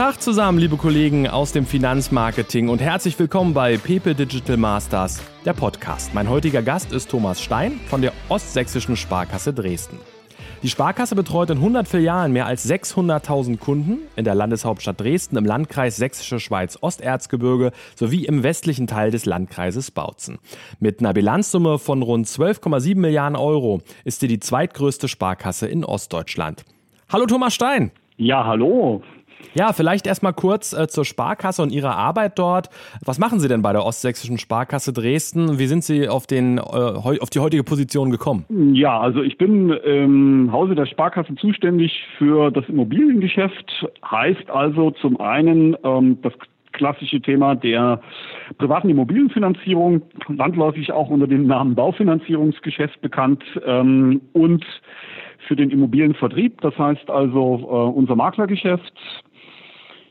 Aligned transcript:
Tag 0.00 0.22
zusammen, 0.22 0.56
liebe 0.56 0.78
Kollegen 0.78 1.28
aus 1.28 1.52
dem 1.52 1.66
Finanzmarketing 1.66 2.70
und 2.70 2.80
herzlich 2.80 3.18
willkommen 3.18 3.52
bei 3.52 3.76
Pepe 3.76 4.14
Digital 4.14 4.56
Masters, 4.56 5.22
der 5.44 5.52
Podcast. 5.52 6.14
Mein 6.14 6.30
heutiger 6.30 6.62
Gast 6.62 6.94
ist 6.94 7.10
Thomas 7.10 7.42
Stein 7.42 7.78
von 7.86 8.00
der 8.00 8.14
Ostsächsischen 8.30 8.96
Sparkasse 8.96 9.52
Dresden. 9.52 9.98
Die 10.62 10.70
Sparkasse 10.70 11.14
betreut 11.14 11.50
in 11.50 11.58
100 11.58 11.86
Filialen 11.86 12.32
mehr 12.32 12.46
als 12.46 12.66
600.000 12.66 13.58
Kunden 13.58 13.98
in 14.16 14.24
der 14.24 14.34
Landeshauptstadt 14.34 14.98
Dresden, 14.98 15.36
im 15.36 15.44
Landkreis 15.44 15.98
Sächsische 15.98 16.40
Schweiz 16.40 16.78
Osterzgebirge 16.80 17.70
sowie 17.94 18.24
im 18.24 18.42
westlichen 18.42 18.86
Teil 18.86 19.10
des 19.10 19.26
Landkreises 19.26 19.90
Bautzen. 19.90 20.38
Mit 20.78 21.00
einer 21.00 21.12
Bilanzsumme 21.12 21.78
von 21.78 22.00
rund 22.00 22.26
12,7 22.26 22.96
Milliarden 22.96 23.36
Euro 23.36 23.82
ist 24.06 24.20
sie 24.20 24.28
die 24.28 24.40
zweitgrößte 24.40 25.08
Sparkasse 25.08 25.68
in 25.68 25.84
Ostdeutschland. 25.84 26.64
Hallo 27.10 27.26
Thomas 27.26 27.52
Stein. 27.52 27.90
Ja, 28.16 28.46
hallo. 28.46 29.02
Ja, 29.54 29.72
vielleicht 29.72 30.06
erstmal 30.06 30.32
kurz 30.32 30.72
äh, 30.72 30.86
zur 30.86 31.04
Sparkasse 31.04 31.62
und 31.62 31.72
Ihrer 31.72 31.96
Arbeit 31.96 32.38
dort. 32.38 32.70
Was 33.04 33.18
machen 33.18 33.40
Sie 33.40 33.48
denn 33.48 33.62
bei 33.62 33.72
der 33.72 33.84
Ostsächsischen 33.84 34.38
Sparkasse 34.38 34.92
Dresden? 34.92 35.58
Wie 35.58 35.66
sind 35.66 35.82
Sie 35.82 36.08
auf, 36.08 36.26
den, 36.26 36.58
äh, 36.58 36.60
auf 36.60 37.30
die 37.30 37.40
heutige 37.40 37.64
Position 37.64 38.10
gekommen? 38.10 38.44
Ja, 38.74 39.00
also 39.00 39.22
ich 39.22 39.38
bin 39.38 39.70
im 39.70 40.52
Hause 40.52 40.74
der 40.74 40.86
Sparkasse 40.86 41.34
zuständig 41.34 42.04
für 42.18 42.50
das 42.50 42.64
Immobiliengeschäft. 42.68 43.86
Heißt 44.08 44.48
also 44.50 44.92
zum 44.92 45.20
einen 45.20 45.76
ähm, 45.82 46.18
das 46.22 46.32
klassische 46.72 47.20
Thema 47.20 47.56
der 47.56 48.00
privaten 48.58 48.88
Immobilienfinanzierung, 48.88 50.02
landläufig 50.28 50.92
auch 50.92 51.10
unter 51.10 51.26
dem 51.26 51.46
Namen 51.46 51.74
Baufinanzierungsgeschäft 51.74 53.00
bekannt 53.00 53.42
ähm, 53.66 54.20
und 54.32 54.64
für 55.46 55.56
den 55.56 55.70
Immobilienvertrieb, 55.70 56.60
das 56.60 56.76
heißt 56.78 57.10
also 57.10 57.58
äh, 57.62 57.98
unser 57.98 58.14
Maklergeschäft, 58.14 58.92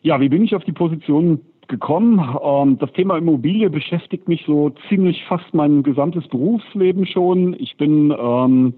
ja, 0.02 0.20
wie 0.20 0.30
bin 0.30 0.44
ich 0.44 0.56
auf 0.56 0.64
die 0.64 0.72
Position 0.72 1.42
gekommen? 1.68 2.20
Ähm, 2.44 2.78
das 2.80 2.92
Thema 2.94 3.18
Immobilie 3.18 3.70
beschäftigt 3.70 4.28
mich 4.28 4.44
so 4.46 4.72
ziemlich 4.88 5.24
fast 5.26 5.54
mein 5.54 5.84
gesamtes 5.84 6.28
Berufsleben 6.28 7.06
schon. 7.06 7.56
Ich 7.60 7.78
bin 7.78 8.14
ähm, 8.18 8.74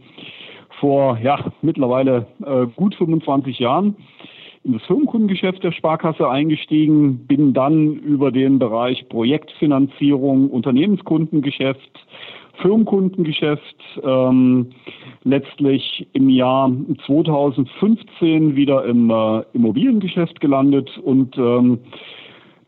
vor 0.79 1.17
ja 1.19 1.51
mittlerweile 1.61 2.27
äh, 2.45 2.67
gut 2.75 2.95
25 2.95 3.59
Jahren 3.59 3.95
in 4.63 4.73
das 4.73 4.83
Firmenkundengeschäft 4.83 5.63
der 5.63 5.71
Sparkasse 5.71 6.29
eingestiegen, 6.29 7.25
bin 7.25 7.53
dann 7.53 7.93
über 7.93 8.31
den 8.31 8.59
Bereich 8.59 9.07
Projektfinanzierung, 9.09 10.51
Unternehmenskundengeschäft 10.51 11.99
Firmenkundengeschäft 12.61 13.77
ähm, 14.03 14.67
letztlich 15.23 16.07
im 16.13 16.29
Jahr 16.29 16.71
2015 17.05 18.55
wieder 18.55 18.85
im 18.85 19.09
äh, 19.09 19.41
Immobiliengeschäft 19.53 20.39
gelandet 20.39 20.89
und 21.03 21.37
ähm, 21.37 21.79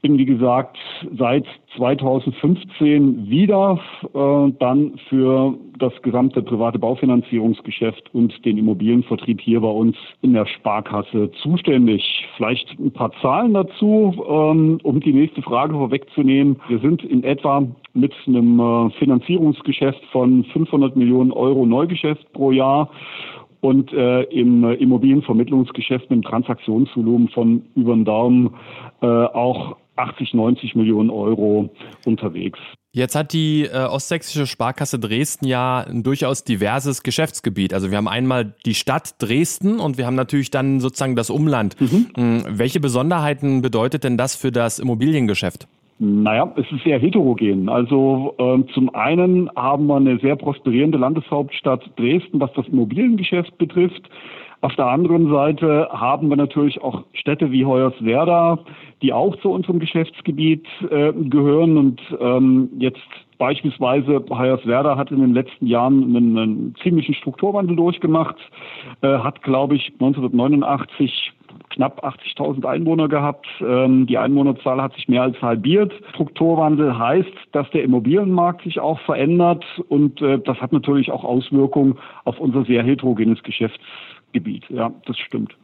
bin, 0.04 0.18
wie 0.18 0.26
gesagt, 0.26 0.78
seit 1.18 1.46
2015 1.78 3.30
wieder 3.30 3.80
äh, 4.14 4.52
dann 4.60 5.00
für 5.08 5.56
das 5.80 5.94
gesamte 6.02 6.42
private 6.42 6.78
Baufinanzierungsgeschäft 6.78 8.14
und 8.14 8.45
den 8.45 8.58
Immobilienvertrieb 8.58 9.40
hier 9.40 9.62
bei 9.62 9.70
uns 9.70 9.95
in 10.22 10.34
der 10.34 10.45
Sparkasse 10.45 11.32
zuständig. 11.42 12.28
Vielleicht 12.36 12.68
ein 12.78 12.92
paar 12.92 13.12
Zahlen 13.22 13.54
dazu, 13.54 14.14
ähm, 14.30 14.80
um 14.84 15.00
die 15.00 15.14
nächste 15.14 15.42
Frage 15.42 15.73
vorwegzunehmen. 15.73 16.60
Wir 16.67 16.80
sind 16.80 17.04
in 17.04 17.23
etwa 17.23 17.66
mit 17.94 18.14
einem 18.28 18.60
äh, 18.60 18.90
Finanzierungsgeschäft 19.00 20.04
von 20.12 20.44
500 20.52 20.98
Millionen 20.98 21.32
Euro 21.32 21.66
Neugeschäft 21.66 22.32
pro 22.34 22.52
Jahr 22.52 22.90
und 23.62 23.94
äh, 23.94 24.23
im 24.23 24.66
Immobilienvermittlungsgeschäft 24.66 26.10
mit 26.10 26.12
einem 26.12 26.23
Transaktionsvolumen 26.23 27.30
von 27.30 27.64
über 27.76 27.94
den 27.95 28.04
Daumen 28.04 28.54
äh, 29.02 29.08
auch 29.08 29.78
80, 29.95 30.33
90 30.33 30.75
Millionen 30.75 31.09
Euro 31.09 31.69
unterwegs. 32.05 32.59
Jetzt 32.95 33.15
hat 33.15 33.33
die 33.33 33.64
äh, 33.64 33.86
Ostsächsische 33.86 34.45
Sparkasse 34.45 34.99
Dresden 34.99 35.48
ja 35.48 35.80
ein 35.80 36.04
durchaus 36.04 36.43
diverses 36.43 37.02
Geschäftsgebiet. 37.02 37.73
Also 37.73 37.89
wir 37.89 37.98
haben 37.98 38.08
einmal 38.08 38.53
die 38.65 38.76
Stadt 38.76 39.15
Dresden 39.17 39.80
und 39.80 39.98
wir 39.98 40.05
haben 40.05 40.15
natürlich 40.15 40.52
dann 40.52 40.80
sozusagen 40.80 41.15
das 41.15 41.32
Umland. 41.32 41.76
Mhm. 41.82 42.05
Hm, 42.15 42.43
welche 42.49 42.80
Besonderheiten 42.80 43.64
bedeutet 43.64 44.03
denn 44.03 44.15
das 44.15 44.36
für 44.36 44.52
das 44.52 44.77
Immobiliengeschäft? 44.77 45.67
Naja, 45.98 46.52
es 46.55 46.65
ist 46.71 46.83
sehr 46.83 46.99
heterogen. 46.99 47.70
Also 47.70 48.36
äh, 48.37 48.73
zum 48.73 48.93
einen 48.93 49.49
haben 49.55 49.87
wir 49.87 49.95
eine 49.95 50.20
sehr 50.20 50.36
prosperierende 50.36 50.98
Landeshauptstadt 50.98 51.82
Dresden, 51.98 52.39
was 52.39 52.52
das 52.53 52.67
Immobiliengeschäft 52.67 53.58
betrifft. 53.58 54.09
Auf 54.64 54.78
der 54.78 54.86
anderen 54.86 55.30
Seite 55.30 55.90
haben 55.92 56.30
wir 56.30 56.38
natürlich 56.38 56.82
auch 56.82 57.04
Städte 57.12 57.52
wie 57.52 57.66
Hoyerswerda, 57.66 58.60
die 59.02 59.12
auch 59.12 59.36
zu 59.42 59.52
unserem 59.52 59.80
Geschäftsgebiet 59.80 60.66
äh, 60.90 61.12
gehören. 61.12 61.76
Und 61.78 62.02
ähm, 62.22 62.70
jetzt 62.80 63.02
beispielsweise 63.38 64.24
Hoyerswerda 64.30 64.96
hat 64.96 65.12
in 65.12 65.20
den 65.20 65.34
letzten 65.34 65.68
Jahren 65.68 66.04
einen, 66.16 66.38
einen 66.38 66.76
ziemlichen 66.82 67.14
Strukturwandel 67.14 67.76
durchgemacht, 67.76 68.38
äh, 69.02 69.18
hat, 69.18 69.44
glaube 69.44 69.76
ich, 69.76 69.92
1989 70.00 71.34
knapp 71.72 72.02
80.000 72.04 72.66
Einwohner 72.66 73.10
gehabt. 73.10 73.48
Ähm, 73.60 74.08
die 74.08 74.18
Einwohnerzahl 74.18 74.82
hat 74.82 74.94
sich 74.94 75.10
mehr 75.10 75.24
als 75.24 75.42
halbiert. 75.42 75.92
Strukturwandel 76.14 76.98
heißt, 76.98 77.34
dass 77.52 77.70
der 77.72 77.84
Immobilienmarkt 77.84 78.64
sich 78.64 78.80
auch 78.80 79.00
verändert 79.02 79.66
und 79.90 80.22
äh, 80.22 80.40
das 80.40 80.62
hat 80.62 80.72
natürlich 80.72 81.12
auch 81.12 81.26
Auswirkungen 81.26 81.98
auf 82.24 82.40
unser 82.40 82.64
sehr 82.64 82.84
heterogenes 82.84 83.44
Geschäft. 83.44 83.80
Gebiet. 84.33 84.66
Ja, 84.70 84.92
das 85.05 85.17
stimmt. 85.17 85.55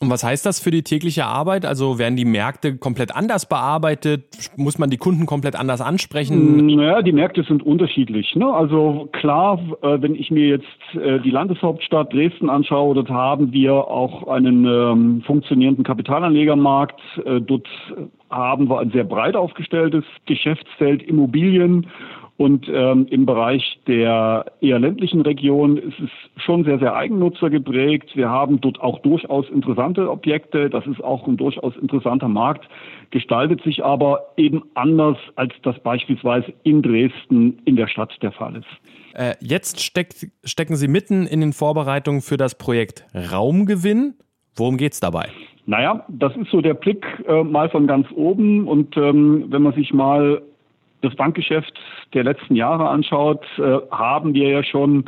Und 0.00 0.10
was 0.10 0.22
heißt 0.22 0.46
das 0.46 0.60
für 0.60 0.70
die 0.70 0.82
tägliche 0.82 1.24
Arbeit? 1.24 1.66
Also 1.66 1.98
werden 1.98 2.14
die 2.14 2.24
Märkte 2.24 2.76
komplett 2.76 3.14
anders 3.14 3.48
bearbeitet? 3.48 4.26
Muss 4.56 4.78
man 4.78 4.90
die 4.90 4.96
Kunden 4.96 5.26
komplett 5.26 5.56
anders 5.56 5.80
ansprechen? 5.80 6.66
Naja, 6.66 7.02
die 7.02 7.12
Märkte 7.12 7.42
sind 7.42 7.64
unterschiedlich. 7.64 8.36
Ne? 8.36 8.46
Also 8.46 9.08
klar, 9.12 9.58
äh, 9.82 10.00
wenn 10.00 10.14
ich 10.14 10.30
mir 10.30 10.46
jetzt 10.46 10.66
äh, 10.94 11.18
die 11.20 11.30
Landeshauptstadt 11.30 12.12
Dresden 12.12 12.48
anschaue, 12.48 12.94
dort 12.94 13.10
haben 13.10 13.52
wir 13.52 13.72
auch 13.74 14.28
einen 14.28 14.64
ähm, 14.66 15.22
funktionierenden 15.26 15.84
Kapitalanlegermarkt. 15.84 17.00
Äh, 17.24 17.40
dort 17.40 17.66
haben 18.30 18.68
wir 18.68 18.78
ein 18.78 18.92
sehr 18.92 19.04
breit 19.04 19.34
aufgestelltes 19.34 20.04
Geschäftsfeld 20.26 21.02
Immobilien 21.02 21.88
und 22.38 22.68
ähm, 22.68 23.08
im 23.10 23.26
Bereich 23.26 23.80
der 23.88 24.46
eher 24.60 24.78
ländlichen 24.78 25.22
Region 25.22 25.76
ist 25.76 25.98
es 25.98 26.08
schon 26.40 26.62
sehr, 26.62 26.78
sehr 26.78 26.94
Eigennutzer 26.94 27.50
geprägt. 27.50 28.14
Wir 28.14 28.28
haben 28.28 28.60
dort 28.60 28.80
auch 28.80 29.00
durchaus 29.00 29.50
interessante 29.50 30.08
Objekte. 30.08 30.70
Das 30.70 30.86
ist 30.86 31.02
auch 31.02 31.26
ein 31.26 31.36
durchaus 31.36 31.76
interessanter 31.76 32.28
Markt, 32.28 32.68
gestaltet 33.10 33.60
sich 33.64 33.84
aber 33.84 34.20
eben 34.36 34.62
anders, 34.74 35.16
als 35.34 35.52
das 35.64 35.80
beispielsweise 35.80 36.54
in 36.62 36.80
Dresden 36.80 37.60
in 37.64 37.74
der 37.74 37.88
Stadt 37.88 38.16
der 38.22 38.30
Fall 38.30 38.54
ist. 38.54 38.66
Äh, 39.14 39.34
jetzt 39.40 39.80
steckt, 39.80 40.28
stecken 40.44 40.76
Sie 40.76 40.86
mitten 40.86 41.26
in 41.26 41.40
den 41.40 41.52
Vorbereitungen 41.52 42.20
für 42.20 42.36
das 42.36 42.56
Projekt 42.56 43.04
Raumgewinn. 43.32 44.14
Worum 44.54 44.76
geht 44.76 44.92
es 44.92 45.00
dabei? 45.00 45.28
Naja, 45.66 46.04
das 46.08 46.36
ist 46.36 46.50
so 46.52 46.60
der 46.60 46.74
Blick 46.74 47.04
äh, 47.26 47.42
mal 47.42 47.68
von 47.68 47.88
ganz 47.88 48.06
oben. 48.14 48.68
Und 48.68 48.96
ähm, 48.96 49.46
wenn 49.48 49.62
man 49.62 49.74
sich 49.74 49.92
mal 49.92 50.40
das 51.02 51.14
Bankgeschäft 51.14 51.72
der 52.14 52.24
letzten 52.24 52.54
Jahre 52.54 52.88
anschaut, 52.88 53.44
äh, 53.58 53.78
haben 53.90 54.34
wir 54.34 54.48
ja 54.48 54.62
schon 54.62 55.04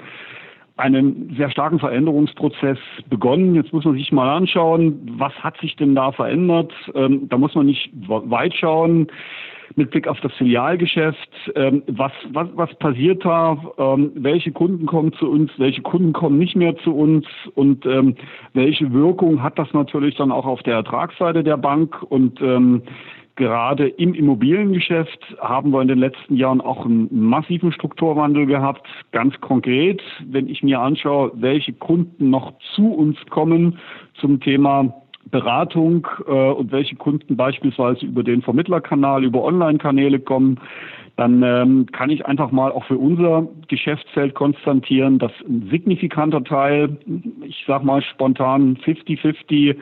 einen 0.76 1.34
sehr 1.36 1.50
starken 1.50 1.78
Veränderungsprozess 1.78 2.78
begonnen. 3.08 3.54
Jetzt 3.54 3.72
muss 3.72 3.84
man 3.84 3.94
sich 3.94 4.10
mal 4.12 4.34
anschauen, 4.34 5.16
was 5.18 5.32
hat 5.34 5.58
sich 5.60 5.76
denn 5.76 5.94
da 5.94 6.10
verändert? 6.10 6.72
Ähm, 6.94 7.28
da 7.28 7.36
muss 7.36 7.54
man 7.54 7.66
nicht 7.66 7.90
weit 7.94 8.54
schauen 8.54 9.08
mit 9.76 9.90
Blick 9.92 10.08
auf 10.08 10.18
das 10.20 10.32
Filialgeschäft. 10.32 11.28
Ähm, 11.54 11.82
was, 11.86 12.12
was, 12.32 12.48
was 12.54 12.74
passiert 12.76 13.24
da? 13.24 13.56
Ähm, 13.78 14.10
welche 14.16 14.52
Kunden 14.52 14.86
kommen 14.86 15.12
zu 15.12 15.30
uns? 15.30 15.52
Welche 15.58 15.82
Kunden 15.82 16.12
kommen 16.12 16.38
nicht 16.38 16.56
mehr 16.56 16.76
zu 16.78 16.96
uns? 16.96 17.26
Und 17.54 17.84
welche 18.54 18.92
Wirkung 18.92 19.42
hat 19.42 19.58
das 19.58 19.72
natürlich 19.72 20.16
dann 20.16 20.32
auch 20.32 20.46
auf 20.46 20.62
der 20.62 20.74
Ertragsseite 20.74 21.44
der 21.44 21.56
Bank? 21.56 22.02
Und 22.02 22.40
Gerade 23.40 23.88
im 23.88 24.12
Immobiliengeschäft 24.12 25.34
haben 25.40 25.70
wir 25.70 25.80
in 25.80 25.88
den 25.88 25.98
letzten 25.98 26.36
Jahren 26.36 26.60
auch 26.60 26.84
einen 26.84 27.08
massiven 27.10 27.72
Strukturwandel 27.72 28.44
gehabt. 28.44 28.86
Ganz 29.12 29.40
konkret, 29.40 30.02
wenn 30.26 30.46
ich 30.46 30.62
mir 30.62 30.78
anschaue, 30.78 31.32
welche 31.36 31.72
Kunden 31.72 32.28
noch 32.28 32.52
zu 32.74 32.92
uns 32.92 33.16
kommen 33.30 33.78
zum 34.20 34.40
Thema 34.40 34.92
Beratung 35.30 36.06
äh, 36.26 36.30
und 36.30 36.70
welche 36.70 36.96
Kunden 36.96 37.34
beispielsweise 37.38 38.04
über 38.04 38.22
den 38.22 38.42
Vermittlerkanal, 38.42 39.24
über 39.24 39.42
Online-Kanäle 39.42 40.20
kommen, 40.20 40.60
dann 41.20 41.42
ähm, 41.42 41.86
kann 41.92 42.08
ich 42.08 42.24
einfach 42.24 42.50
mal 42.50 42.72
auch 42.72 42.84
für 42.86 42.96
unser 42.96 43.46
Geschäftsfeld 43.68 44.34
konstatieren, 44.34 45.18
dass 45.18 45.32
ein 45.46 45.68
signifikanter 45.70 46.42
Teil, 46.42 46.96
ich 47.44 47.62
sage 47.66 47.84
mal 47.84 48.00
spontan 48.00 48.78
50-50, 48.78 49.76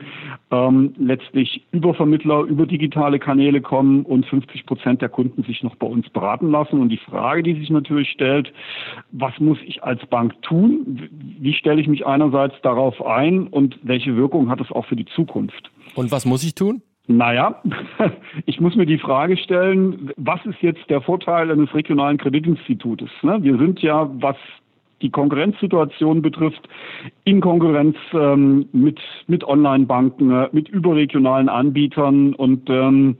ähm, 0.51 0.93
letztlich 0.97 1.65
über 1.71 1.93
Vermittler, 1.93 2.41
über 2.41 2.65
digitale 2.65 3.19
Kanäle 3.19 3.61
kommen 3.61 4.03
und 4.03 4.25
50 4.25 4.65
Prozent 4.65 5.01
der 5.01 5.07
Kunden 5.07 5.43
sich 5.43 5.63
noch 5.63 5.77
bei 5.77 5.87
uns 5.87 6.09
beraten 6.09 6.51
lassen. 6.51 6.81
Und 6.81 6.89
die 6.89 6.97
Frage, 6.97 7.41
die 7.41 7.53
sich 7.53 7.69
natürlich 7.69 8.09
stellt, 8.09 8.51
was 9.13 9.39
muss 9.39 9.59
ich 9.65 9.81
als 9.81 10.05
Bank 10.07 10.41
tun? 10.41 11.07
Wie 11.39 11.53
stelle 11.53 11.79
ich 11.79 11.87
mich 11.87 12.05
einerseits 12.05 12.55
darauf 12.63 13.01
ein 13.05 13.47
und 13.47 13.79
welche 13.81 14.17
Wirkung 14.17 14.49
hat 14.49 14.59
es 14.59 14.73
auch 14.73 14.85
für 14.87 14.97
die 14.97 15.05
Zukunft? 15.05 15.71
Und 15.95 16.11
was 16.11 16.25
muss 16.25 16.43
ich 16.43 16.53
tun? 16.53 16.81
Naja, 17.09 17.59
ich 18.45 18.61
muss 18.61 18.75
mir 18.75 18.85
die 18.85 18.99
Frage 18.99 19.35
stellen, 19.35 20.11
was 20.15 20.45
ist 20.45 20.61
jetzt 20.61 20.87
der 20.91 21.01
Vorteil 21.01 21.49
eines 21.49 21.73
regionalen 21.73 22.19
Kreditinstitutes? 22.19 23.09
Ne? 23.23 23.39
Wir 23.41 23.57
sind 23.57 23.81
ja, 23.81 24.07
was 24.21 24.35
die 25.01 25.09
Konkurrenzsituation 25.09 26.21
betrifft, 26.21 26.69
in 27.23 27.41
Konkurrenz 27.41 27.97
ähm, 28.13 28.69
mit, 28.73 28.99
mit 29.25 29.43
Online-Banken, 29.43 30.31
äh, 30.31 30.49
mit 30.51 30.69
überregionalen 30.69 31.49
Anbietern. 31.49 32.35
Und 32.35 32.69
ähm, 32.69 33.17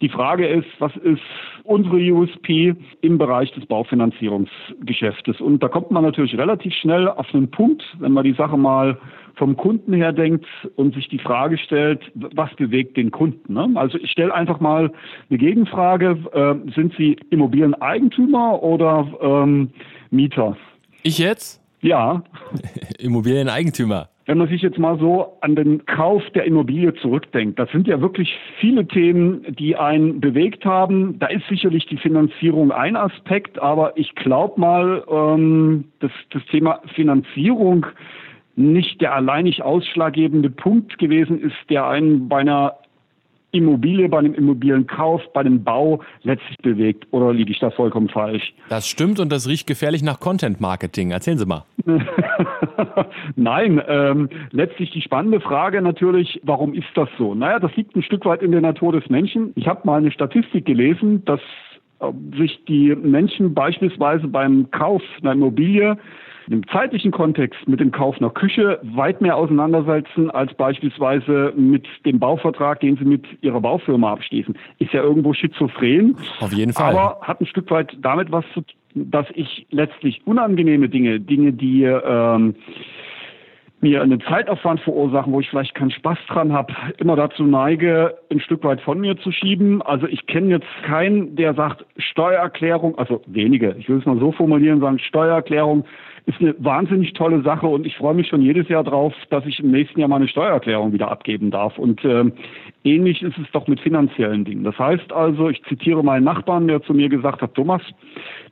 die 0.00 0.08
Frage 0.08 0.46
ist, 0.46 0.68
was 0.78 0.94
ist 0.96 1.20
unsere 1.64 1.96
USP 1.96 2.74
im 3.02 3.18
Bereich 3.18 3.52
des 3.52 3.66
Baufinanzierungsgeschäftes? 3.66 5.40
Und 5.40 5.62
da 5.62 5.68
kommt 5.68 5.90
man 5.90 6.04
natürlich 6.04 6.36
relativ 6.38 6.72
schnell 6.74 7.08
auf 7.08 7.26
einen 7.34 7.50
Punkt, 7.50 7.82
wenn 7.98 8.12
man 8.12 8.24
die 8.24 8.32
Sache 8.32 8.56
mal 8.56 8.98
vom 9.36 9.56
Kunden 9.56 9.92
her 9.92 10.12
denkt 10.12 10.46
und 10.76 10.94
sich 10.94 11.08
die 11.08 11.18
Frage 11.18 11.58
stellt, 11.58 12.00
was 12.14 12.54
bewegt 12.56 12.96
den 12.96 13.10
Kunden? 13.10 13.54
Ne? 13.54 13.70
Also 13.74 13.98
ich 13.98 14.10
stelle 14.10 14.34
einfach 14.34 14.60
mal 14.60 14.92
eine 15.28 15.38
Gegenfrage. 15.38 16.18
Äh, 16.32 16.72
sind 16.74 16.94
Sie 16.96 17.16
Immobilieneigentümer 17.30 18.62
oder 18.62 19.06
ähm, 19.20 19.70
Mieter? 20.10 20.56
Ich 21.02 21.18
jetzt? 21.18 21.62
Ja. 21.80 22.22
Immobilieneigentümer. 22.98 24.08
Wenn 24.30 24.38
man 24.38 24.46
sich 24.46 24.62
jetzt 24.62 24.78
mal 24.78 24.96
so 24.96 25.38
an 25.40 25.56
den 25.56 25.84
Kauf 25.86 26.22
der 26.36 26.44
Immobilie 26.44 26.94
zurückdenkt, 26.94 27.58
das 27.58 27.68
sind 27.72 27.88
ja 27.88 28.00
wirklich 28.00 28.32
viele 28.60 28.86
Themen, 28.86 29.44
die 29.58 29.74
einen 29.74 30.20
bewegt 30.20 30.64
haben. 30.64 31.18
Da 31.18 31.26
ist 31.26 31.48
sicherlich 31.48 31.86
die 31.86 31.96
Finanzierung 31.96 32.70
ein 32.70 32.94
Aspekt, 32.94 33.60
aber 33.60 33.98
ich 33.98 34.14
glaube 34.14 34.60
mal, 34.60 35.02
ähm, 35.10 35.86
dass 35.98 36.12
das 36.32 36.44
Thema 36.44 36.80
Finanzierung 36.94 37.86
nicht 38.54 39.00
der 39.00 39.16
alleinig 39.16 39.64
ausschlaggebende 39.64 40.50
Punkt 40.50 40.98
gewesen 40.98 41.40
ist, 41.40 41.56
der 41.68 41.88
einen 41.88 42.28
bei 42.28 42.38
einer 42.38 42.76
Immobilie, 43.52 44.08
bei 44.08 44.18
einem 44.18 44.34
Immobilienkauf, 44.34 45.22
bei 45.32 45.42
dem 45.42 45.64
Bau 45.64 46.00
letztlich 46.22 46.56
bewegt. 46.58 47.06
Oder 47.10 47.32
liege 47.32 47.50
ich 47.50 47.58
da 47.58 47.70
vollkommen 47.70 48.08
falsch? 48.08 48.52
Das 48.68 48.88
stimmt 48.88 49.18
und 49.20 49.30
das 49.30 49.48
riecht 49.48 49.66
gefährlich 49.66 50.02
nach 50.02 50.20
Content 50.20 50.60
Marketing. 50.60 51.10
Erzählen 51.10 51.38
Sie 51.38 51.46
mal. 51.46 51.64
Nein, 53.36 53.82
ähm, 53.88 54.28
letztlich 54.52 54.90
die 54.90 55.02
spannende 55.02 55.40
Frage 55.40 55.82
natürlich, 55.82 56.40
warum 56.44 56.74
ist 56.74 56.88
das 56.94 57.08
so? 57.18 57.34
Naja, 57.34 57.58
das 57.58 57.74
liegt 57.76 57.96
ein 57.96 58.02
Stück 58.02 58.24
weit 58.24 58.42
in 58.42 58.52
der 58.52 58.60
Natur 58.60 58.92
des 58.92 59.08
Menschen. 59.08 59.52
Ich 59.56 59.66
habe 59.66 59.80
mal 59.84 59.98
eine 59.98 60.12
Statistik 60.12 60.66
gelesen, 60.66 61.24
dass 61.24 61.40
äh, 62.00 62.12
sich 62.36 62.64
die 62.66 62.94
Menschen 62.94 63.54
beispielsweise 63.54 64.28
beim 64.28 64.70
Kauf 64.70 65.02
einer 65.22 65.32
Immobilie 65.32 65.96
im 66.48 66.66
zeitlichen 66.68 67.10
Kontext 67.10 67.68
mit 67.68 67.80
dem 67.80 67.90
Kauf 67.90 68.16
einer 68.18 68.30
Küche 68.30 68.78
weit 68.82 69.20
mehr 69.20 69.36
auseinandersetzen 69.36 70.30
als 70.30 70.52
beispielsweise 70.54 71.52
mit 71.56 71.86
dem 72.04 72.18
Bauvertrag, 72.18 72.80
den 72.80 72.96
Sie 72.96 73.04
mit 73.04 73.24
Ihrer 73.42 73.60
Baufirma 73.60 74.12
abschließen. 74.12 74.56
Ist 74.78 74.92
ja 74.92 75.02
irgendwo 75.02 75.32
schizophren. 75.32 76.16
Auf 76.40 76.52
jeden 76.52 76.72
Fall. 76.72 76.94
Aber 76.94 77.20
hat 77.22 77.40
ein 77.40 77.46
Stück 77.46 77.70
weit 77.70 77.96
damit 78.00 78.32
was 78.32 78.44
zu 78.54 78.62
tun, 78.62 78.74
dass 78.94 79.26
ich 79.34 79.66
letztlich 79.70 80.26
unangenehme 80.26 80.88
Dinge, 80.88 81.20
Dinge, 81.20 81.52
die 81.52 81.84
ähm, 81.84 82.56
mir 83.80 84.02
einen 84.02 84.20
Zeitaufwand 84.20 84.80
verursachen, 84.80 85.32
wo 85.32 85.40
ich 85.40 85.48
vielleicht 85.48 85.74
keinen 85.74 85.90
Spaß 85.90 86.18
dran 86.28 86.52
habe, 86.52 86.72
immer 86.98 87.16
dazu 87.16 87.44
neige, 87.44 88.18
ein 88.30 88.40
Stück 88.40 88.62
weit 88.64 88.80
von 88.82 89.00
mir 89.00 89.16
zu 89.18 89.32
schieben. 89.32 89.80
Also 89.82 90.06
ich 90.06 90.26
kenne 90.26 90.48
jetzt 90.48 90.66
keinen, 90.84 91.36
der 91.36 91.54
sagt, 91.54 91.86
Steuererklärung, 91.96 92.98
also 92.98 93.22
wenige, 93.26 93.74
ich 93.78 93.88
will 93.88 93.98
es 93.98 94.06
mal 94.06 94.18
so 94.18 94.32
formulieren, 94.32 94.80
sagen, 94.80 94.98
Steuererklärung 94.98 95.84
ist 96.26 96.40
eine 96.40 96.54
wahnsinnig 96.58 97.12
tolle 97.14 97.42
Sache 97.42 97.66
und 97.66 97.86
ich 97.86 97.96
freue 97.96 98.14
mich 98.14 98.28
schon 98.28 98.42
jedes 98.42 98.68
Jahr 98.68 98.84
drauf, 98.84 99.14
dass 99.30 99.44
ich 99.46 99.60
im 99.60 99.70
nächsten 99.70 100.00
Jahr 100.00 100.08
meine 100.08 100.28
Steuererklärung 100.28 100.92
wieder 100.92 101.10
abgeben 101.10 101.50
darf. 101.50 101.78
Und 101.78 102.04
ähm, 102.04 102.32
ähnlich 102.84 103.22
ist 103.22 103.38
es 103.38 103.50
doch 103.52 103.66
mit 103.66 103.80
finanziellen 103.80 104.44
Dingen. 104.44 104.64
Das 104.64 104.78
heißt 104.78 105.12
also, 105.12 105.48
ich 105.48 105.62
zitiere 105.64 106.02
meinen 106.02 106.24
Nachbarn, 106.24 106.68
der 106.68 106.82
zu 106.82 106.94
mir 106.94 107.08
gesagt 107.08 107.42
hat, 107.42 107.54
Thomas, 107.54 107.82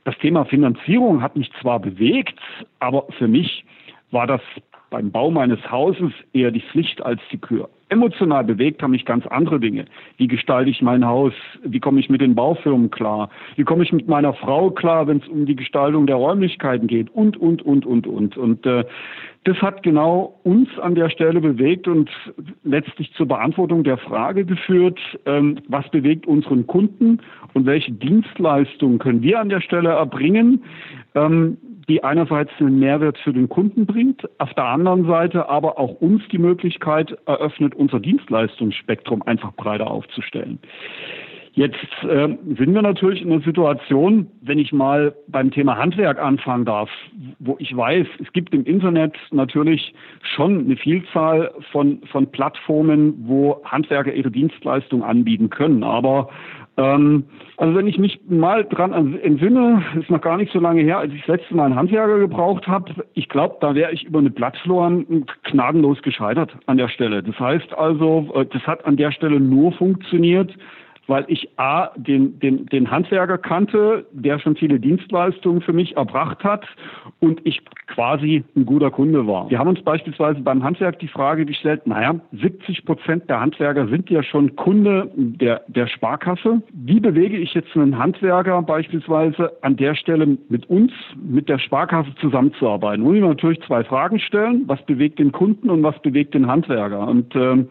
das 0.03 0.17
Thema 0.19 0.45
Finanzierung 0.45 1.21
hat 1.21 1.35
mich 1.35 1.51
zwar 1.61 1.79
bewegt, 1.79 2.39
aber 2.79 3.05
für 3.17 3.27
mich 3.27 3.63
war 4.11 4.27
das 4.27 4.41
beim 4.89 5.11
Bau 5.11 5.31
meines 5.31 5.59
Hauses 5.71 6.11
eher 6.33 6.51
die 6.51 6.61
Pflicht 6.61 7.01
als 7.03 7.21
die 7.31 7.37
Kür. 7.37 7.69
Emotional 7.89 8.43
bewegt 8.43 8.83
haben 8.83 8.91
mich 8.91 9.05
ganz 9.05 9.25
andere 9.27 9.59
Dinge. 9.59 9.85
Wie 10.17 10.27
gestalte 10.27 10.69
ich 10.69 10.81
mein 10.81 11.05
Haus? 11.05 11.33
Wie 11.63 11.79
komme 11.79 11.99
ich 11.99 12.09
mit 12.09 12.21
den 12.21 12.35
Baufirmen 12.35 12.91
klar? 12.91 13.29
Wie 13.55 13.63
komme 13.63 13.83
ich 13.83 13.91
mit 13.91 14.07
meiner 14.07 14.33
Frau 14.33 14.69
klar, 14.69 15.07
wenn 15.07 15.17
es 15.17 15.27
um 15.27 15.47
die 15.47 15.55
Gestaltung 15.55 16.05
der 16.05 16.17
Räumlichkeiten 16.17 16.87
geht? 16.87 17.09
Und, 17.09 17.37
und, 17.37 17.63
und, 17.63 17.87
und, 17.87 18.05
und. 18.05 18.37
Und 18.37 18.65
äh, 18.67 18.85
das 19.45 19.57
hat 19.57 19.81
genau 19.81 20.39
uns 20.43 20.69
an 20.79 20.93
der 20.93 21.09
Stelle 21.09 21.41
bewegt 21.41 21.87
und 21.87 22.11
letztlich 22.63 23.11
zur 23.13 23.27
Beantwortung 23.27 23.83
der 23.83 23.97
Frage 23.97 24.45
geführt, 24.45 24.99
ähm, 25.25 25.57
was 25.67 25.89
bewegt 25.89 26.27
unseren 26.27 26.67
Kunden 26.67 27.19
und 27.53 27.65
welche 27.65 27.91
Dienstleistungen 27.91 28.99
können 28.99 29.23
wir 29.23 29.39
an 29.39 29.49
der 29.49 29.61
Stelle 29.61 29.89
erbringen, 29.89 30.63
ähm, 31.15 31.57
die 31.89 32.03
einerseits 32.03 32.51
einen 32.59 32.79
Mehrwert 32.79 33.17
für 33.17 33.33
den 33.33 33.49
Kunden 33.49 33.85
bringt, 33.85 34.29
auf 34.37 34.53
der 34.53 34.65
anderen 34.65 35.07
Seite 35.07 35.49
aber 35.49 35.79
auch 35.79 35.99
uns 35.99 36.21
die 36.31 36.37
Möglichkeit 36.37 37.17
eröffnet, 37.25 37.75
unser 37.75 37.99
Dienstleistungsspektrum 37.99 39.23
einfach 39.23 39.51
breiter 39.53 39.89
aufzustellen. 39.89 40.59
Jetzt 41.53 41.75
äh, 42.03 42.29
sind 42.57 42.73
wir 42.73 42.81
natürlich 42.81 43.21
in 43.21 43.33
einer 43.33 43.41
Situation, 43.41 44.27
wenn 44.41 44.59
ich 44.59 44.71
mal 44.71 45.15
beim 45.27 45.49
Thema 45.51 45.77
Handwerk 45.77 46.19
anfangen 46.19 46.63
darf, 46.63 46.89
wo 47.39 47.57
ich 47.59 47.75
weiß, 47.75 48.05
es 48.23 48.31
gibt 48.33 48.53
im 48.53 48.63
Internet 48.65 49.17
natürlich 49.31 49.93
schon 50.35 50.59
eine 50.59 50.77
Vielzahl 50.77 51.51
von, 51.71 52.01
von 52.11 52.31
Plattformen, 52.31 53.15
wo 53.27 53.61
Handwerker 53.65 54.13
ihre 54.13 54.31
Dienstleistung 54.31 55.03
anbieten 55.03 55.49
können. 55.49 55.83
Aber 55.83 56.29
ähm, 56.79 57.25
also 57.57 57.75
wenn 57.75 57.87
ich 57.87 57.97
mich 57.97 58.21
mal 58.29 58.63
dran 58.63 58.93
entsinne, 59.21 59.83
ist 59.99 60.09
noch 60.09 60.21
gar 60.21 60.37
nicht 60.37 60.53
so 60.53 60.59
lange 60.61 60.81
her, 60.81 60.99
als 60.99 61.11
ich 61.11 61.19
das 61.25 61.39
letzte 61.39 61.55
Mal 61.55 61.65
einen 61.65 61.75
Handwerker 61.75 62.19
gebraucht 62.19 62.67
habe. 62.67 63.05
Ich 63.15 63.27
glaube, 63.27 63.57
da 63.59 63.75
wäre 63.75 63.91
ich 63.91 64.05
über 64.05 64.19
eine 64.19 64.31
Plattfloren 64.31 65.25
gnadenlos 65.43 66.01
gescheitert 66.01 66.55
an 66.67 66.77
der 66.77 66.87
Stelle. 66.87 67.21
Das 67.21 67.37
heißt 67.37 67.77
also, 67.77 68.31
äh, 68.33 68.45
das 68.45 68.61
hat 68.65 68.85
an 68.85 68.95
der 68.95 69.11
Stelle 69.11 69.41
nur 69.41 69.73
funktioniert, 69.73 70.53
weil 71.09 71.25
ich 71.27 71.49
A, 71.57 71.89
den, 71.97 72.39
den, 72.39 72.67
den 72.67 72.91
Handwerker 72.91 73.37
kannte, 73.37 74.05
der 74.11 74.39
schon 74.39 74.55
viele 74.55 74.79
Dienstleistungen 74.79 75.61
für 75.61 75.73
mich 75.73 75.97
erbracht 75.97 76.43
hat 76.43 76.65
und 77.19 77.41
ich 77.45 77.61
quasi 77.87 78.43
ein 78.55 78.65
guter 78.65 78.91
Kunde 78.91 79.25
war. 79.25 79.49
Wir 79.49 79.57
haben 79.57 79.67
uns 79.67 79.81
beispielsweise 79.81 80.39
beim 80.41 80.63
Handwerk 80.63 80.99
die 80.99 81.07
Frage 81.07 81.45
gestellt, 81.45 81.85
naja, 81.87 82.15
70 82.33 82.85
Prozent 82.85 83.29
der 83.29 83.39
Handwerker 83.41 83.87
sind 83.87 84.09
ja 84.09 84.21
schon 84.21 84.55
Kunde 84.55 85.09
der, 85.15 85.63
der 85.67 85.87
Sparkasse. 85.87 86.61
Wie 86.71 86.99
bewege 86.99 87.37
ich 87.37 87.53
jetzt 87.55 87.75
einen 87.75 87.97
Handwerker 87.97 88.61
beispielsweise 88.61 89.51
an 89.63 89.75
der 89.75 89.95
Stelle 89.95 90.37
mit 90.49 90.69
uns, 90.69 90.91
mit 91.15 91.49
der 91.49 91.57
Sparkasse 91.57 92.13
zusammenzuarbeiten? 92.21 93.03
Muss 93.03 93.15
ich 93.15 93.21
natürlich 93.21 93.61
zwei 93.63 93.83
Fragen 93.83 94.19
stellen. 94.19 94.63
Was 94.67 94.81
bewegt 94.85 95.17
den 95.17 95.31
Kunden 95.31 95.69
und 95.69 95.81
was 95.81 95.99
bewegt 96.01 96.35
den 96.35 96.47
Handwerker? 96.47 97.07
Und 97.07 97.35
ähm, 97.35 97.69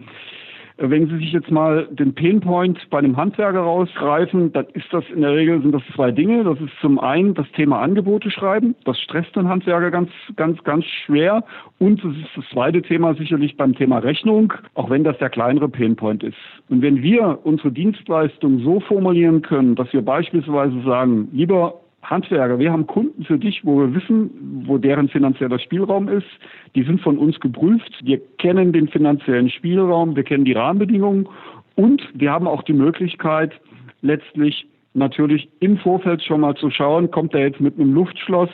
wenn 0.78 1.08
Sie 1.08 1.16
sich 1.16 1.32
jetzt 1.32 1.50
mal 1.50 1.87
den 1.90 2.14
Painpoint 2.14 2.78
bei 2.90 2.99
einem 2.99 3.16
Handwerker 3.16 3.61
rausgreifen, 3.61 4.52
dann 4.52 4.66
ist 4.75 4.87
das 4.92 5.04
in 5.12 5.23
der 5.23 5.35
Regel 5.35 5.61
sind 5.61 5.73
das 5.73 5.82
zwei 5.94 6.12
Dinge. 6.12 6.44
Das 6.44 6.58
ist 6.61 6.73
zum 6.80 7.00
einen 7.00 7.35
das 7.35 7.50
Thema 7.52 7.80
Angebote 7.80 8.30
schreiben. 8.30 8.76
Das 8.85 8.99
stresst 9.00 9.35
den 9.35 9.49
Handwerker 9.49 9.90
ganz, 9.90 10.11
ganz, 10.37 10.62
ganz 10.62 10.85
schwer. 10.85 11.44
Und 11.78 12.04
es 12.04 12.16
ist 12.16 12.37
das 12.37 12.44
zweite 12.52 12.80
Thema 12.80 13.14
sicherlich 13.14 13.56
beim 13.56 13.75
Thema 13.75 13.99
Rechnung, 13.99 14.52
auch 14.75 14.88
wenn 14.88 15.02
das 15.02 15.18
der 15.18 15.30
kleinere 15.30 15.68
Painpoint 15.68 16.23
ist. 16.23 16.37
Und 16.68 16.80
wenn 16.80 17.02
wir 17.02 17.40
unsere 17.42 17.73
Dienstleistung 17.73 18.61
so 18.61 18.78
formulieren 18.80 19.42
können, 19.42 19.75
dass 19.75 19.92
wir 19.92 20.02
beispielsweise 20.02 20.80
sagen, 20.82 21.28
lieber 21.32 21.75
Handwerker, 22.02 22.59
wir 22.59 22.73
haben 22.73 22.87
Kunden 22.87 23.25
für 23.25 23.38
dich, 23.38 23.64
wo 23.64 23.81
wir 23.81 23.95
wissen, 23.95 24.64
wo 24.67 24.78
deren 24.78 25.09
finanzieller 25.09 25.59
Spielraum 25.59 26.09
ist. 26.09 26.26
Die 26.75 26.83
sind 26.85 27.00
von 27.00 27.19
uns 27.19 27.38
geprüft. 27.40 27.93
Wir 28.02 28.21
kennen 28.38 28.73
den 28.73 28.88
finanziellen 28.88 29.50
Spielraum, 29.50 30.17
wir 30.17 30.23
kennen 30.23 30.45
die 30.45 30.52
Rahmenbedingungen 30.52 31.28
und 31.75 32.02
wir 32.14 32.31
haben 32.33 32.47
auch 32.47 32.62
die 32.62 32.73
Möglichkeit, 32.73 33.52
letztlich 34.00 34.67
natürlich 34.95 35.49
im 35.61 35.78
Vorfeld 35.78 36.23
schon 36.23 36.40
mal 36.40 36.55
zu 36.57 36.71
schauen, 36.71 37.11
kommt 37.11 37.35
er 37.35 37.43
jetzt 37.43 37.61
mit 37.61 37.78
einem 37.78 37.95
Luftschloss 37.95 38.50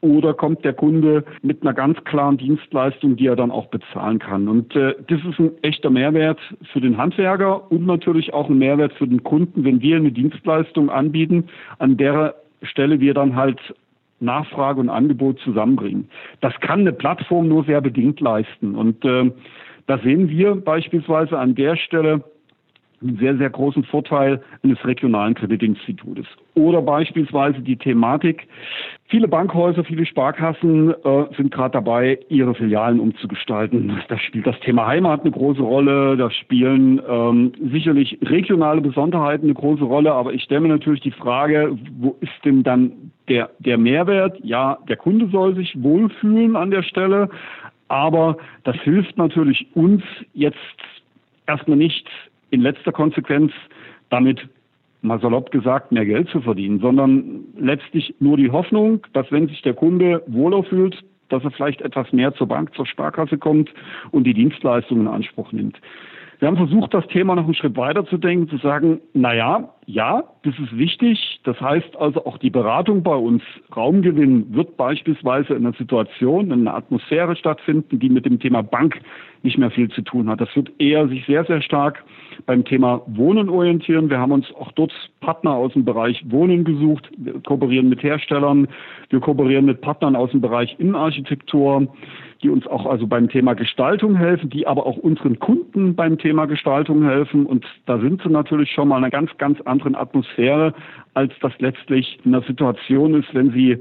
oder 0.00 0.34
kommt 0.34 0.64
der 0.64 0.74
Kunde 0.74 1.24
mit 1.42 1.62
einer 1.62 1.72
ganz 1.72 2.02
klaren 2.04 2.36
Dienstleistung, 2.36 3.16
die 3.16 3.26
er 3.26 3.36
dann 3.36 3.50
auch 3.50 3.66
bezahlen 3.66 4.18
kann. 4.18 4.48
Und 4.48 4.76
äh, 4.76 4.94
das 5.08 5.20
ist 5.24 5.38
ein 5.38 5.52
echter 5.62 5.88
Mehrwert 5.88 6.38
für 6.72 6.80
den 6.80 6.98
Handwerker 6.98 7.70
und 7.72 7.86
natürlich 7.86 8.34
auch 8.34 8.50
ein 8.50 8.58
Mehrwert 8.58 8.92
für 8.94 9.08
den 9.08 9.24
Kunden, 9.24 9.64
wenn 9.64 9.80
wir 9.80 9.96
eine 9.96 10.12
Dienstleistung 10.12 10.90
anbieten, 10.90 11.48
an 11.78 11.96
der 11.96 12.34
Stelle 12.64 13.00
wir 13.00 13.14
dann 13.14 13.36
halt 13.36 13.58
Nachfrage 14.20 14.80
und 14.80 14.88
Angebot 14.88 15.38
zusammenbringen. 15.40 16.08
Das 16.40 16.54
kann 16.60 16.80
eine 16.80 16.92
Plattform 16.92 17.48
nur 17.48 17.64
sehr 17.64 17.80
bedingt 17.80 18.20
leisten. 18.20 18.74
Und 18.74 19.04
äh, 19.04 19.30
da 19.86 19.98
sehen 19.98 20.28
wir 20.28 20.54
beispielsweise 20.54 21.38
an 21.38 21.54
der 21.54 21.76
Stelle, 21.76 22.24
einen 23.04 23.18
sehr, 23.18 23.36
sehr 23.36 23.50
großen 23.50 23.84
Vorteil 23.84 24.40
eines 24.62 24.84
regionalen 24.84 25.34
Kreditinstitutes. 25.34 26.26
Oder 26.54 26.82
beispielsweise 26.82 27.60
die 27.60 27.76
Thematik, 27.76 28.48
viele 29.08 29.28
Bankhäuser, 29.28 29.84
viele 29.84 30.06
Sparkassen 30.06 30.90
äh, 30.90 31.24
sind 31.36 31.52
gerade 31.52 31.72
dabei, 31.72 32.18
ihre 32.28 32.54
Filialen 32.54 33.00
umzugestalten. 33.00 34.00
Da 34.08 34.18
spielt 34.18 34.46
das 34.46 34.58
Thema 34.60 34.86
Heimat 34.86 35.20
eine 35.20 35.32
große 35.32 35.62
Rolle, 35.62 36.16
da 36.16 36.30
spielen 36.30 37.00
ähm, 37.08 37.52
sicherlich 37.70 38.18
regionale 38.22 38.80
Besonderheiten 38.80 39.46
eine 39.46 39.54
große 39.54 39.84
Rolle, 39.84 40.12
aber 40.12 40.32
ich 40.32 40.42
stelle 40.42 40.62
mir 40.62 40.68
natürlich 40.68 41.00
die 41.00 41.10
Frage, 41.10 41.76
wo 41.98 42.16
ist 42.20 42.44
denn 42.44 42.62
dann 42.62 42.92
der, 43.28 43.50
der 43.58 43.78
Mehrwert? 43.78 44.38
Ja, 44.42 44.78
der 44.88 44.96
Kunde 44.96 45.28
soll 45.28 45.54
sich 45.54 45.82
wohlfühlen 45.82 46.56
an 46.56 46.70
der 46.70 46.82
Stelle, 46.82 47.28
aber 47.88 48.36
das 48.64 48.76
hilft 48.76 49.18
natürlich 49.18 49.66
uns 49.74 50.02
jetzt 50.32 50.56
erstmal 51.46 51.76
nicht 51.76 52.08
in 52.54 52.62
letzter 52.62 52.92
Konsequenz 52.92 53.52
damit 54.10 54.48
mal 55.02 55.20
salopp 55.20 55.50
gesagt, 55.50 55.92
mehr 55.92 56.06
Geld 56.06 56.28
zu 56.30 56.40
verdienen, 56.40 56.80
sondern 56.80 57.44
letztlich 57.58 58.14
nur 58.20 58.36
die 58.36 58.50
Hoffnung, 58.50 59.06
dass 59.12 59.30
wenn 59.30 59.48
sich 59.48 59.60
der 59.62 59.74
Kunde 59.74 60.22
wohler 60.26 60.62
fühlt, 60.64 61.04
dass 61.28 61.44
er 61.44 61.50
vielleicht 61.50 61.82
etwas 61.82 62.10
mehr 62.12 62.32
zur 62.34 62.48
Bank, 62.48 62.74
zur 62.74 62.86
Sparkasse 62.86 63.36
kommt 63.36 63.70
und 64.12 64.24
die 64.24 64.34
Dienstleistungen 64.34 65.06
in 65.06 65.12
Anspruch 65.12 65.52
nimmt. 65.52 65.78
Wir 66.38 66.48
haben 66.48 66.56
versucht, 66.56 66.92
das 66.92 67.06
Thema 67.08 67.34
noch 67.34 67.44
einen 67.44 67.54
Schritt 67.54 67.76
weiter 67.76 68.04
zu 68.06 68.18
denken, 68.18 68.48
zu 68.48 68.56
sagen, 68.58 69.00
na 69.12 69.34
ja, 69.34 69.73
ja, 69.86 70.24
das 70.42 70.54
ist 70.58 70.76
wichtig. 70.76 71.40
Das 71.44 71.60
heißt 71.60 71.96
also 71.96 72.24
auch 72.24 72.38
die 72.38 72.50
Beratung 72.50 73.02
bei 73.02 73.14
uns, 73.14 73.42
Raumgewinn, 73.74 74.54
wird 74.54 74.76
beispielsweise 74.76 75.54
in 75.54 75.66
einer 75.66 75.76
Situation, 75.76 76.46
in 76.46 76.66
einer 76.66 76.74
Atmosphäre 76.74 77.36
stattfinden, 77.36 77.98
die 77.98 78.08
mit 78.08 78.24
dem 78.24 78.40
Thema 78.40 78.62
Bank 78.62 79.00
nicht 79.42 79.58
mehr 79.58 79.70
viel 79.70 79.90
zu 79.90 80.00
tun 80.00 80.30
hat. 80.30 80.40
Das 80.40 80.54
wird 80.56 80.70
eher 80.78 81.06
sich 81.08 81.26
sehr, 81.26 81.44
sehr 81.44 81.60
stark 81.60 82.02
beim 82.46 82.64
Thema 82.64 83.02
Wohnen 83.06 83.50
orientieren. 83.50 84.08
Wir 84.08 84.18
haben 84.18 84.32
uns 84.32 84.46
auch 84.54 84.72
dort 84.72 84.92
Partner 85.20 85.52
aus 85.52 85.74
dem 85.74 85.84
Bereich 85.84 86.24
Wohnen 86.30 86.64
gesucht. 86.64 87.10
Wir 87.18 87.34
kooperieren 87.42 87.90
mit 87.90 88.02
Herstellern. 88.02 88.68
Wir 89.10 89.20
kooperieren 89.20 89.66
mit 89.66 89.82
Partnern 89.82 90.16
aus 90.16 90.30
dem 90.30 90.40
Bereich 90.40 90.74
Innenarchitektur 90.78 91.88
die 92.44 92.50
uns 92.50 92.66
auch 92.66 92.84
also 92.84 93.06
beim 93.06 93.28
Thema 93.30 93.54
Gestaltung 93.54 94.16
helfen, 94.16 94.50
die 94.50 94.66
aber 94.66 94.84
auch 94.86 94.98
unseren 94.98 95.38
Kunden 95.38 95.94
beim 95.94 96.18
Thema 96.18 96.44
Gestaltung 96.44 97.02
helfen. 97.02 97.46
Und 97.46 97.64
da 97.86 97.98
sind 97.98 98.22
sie 98.22 98.28
natürlich 98.28 98.70
schon 98.70 98.88
mal 98.88 98.98
in 98.98 99.04
einer 99.04 99.10
ganz, 99.10 99.30
ganz 99.38 99.60
anderen 99.74 99.96
Atmosphäre, 99.96 100.72
als 101.14 101.32
das 101.40 101.52
letztlich 101.58 102.18
in 102.24 102.32
der 102.32 102.42
Situation 102.42 103.14
ist, 103.14 103.34
wenn 103.34 103.50
sie 103.50 103.78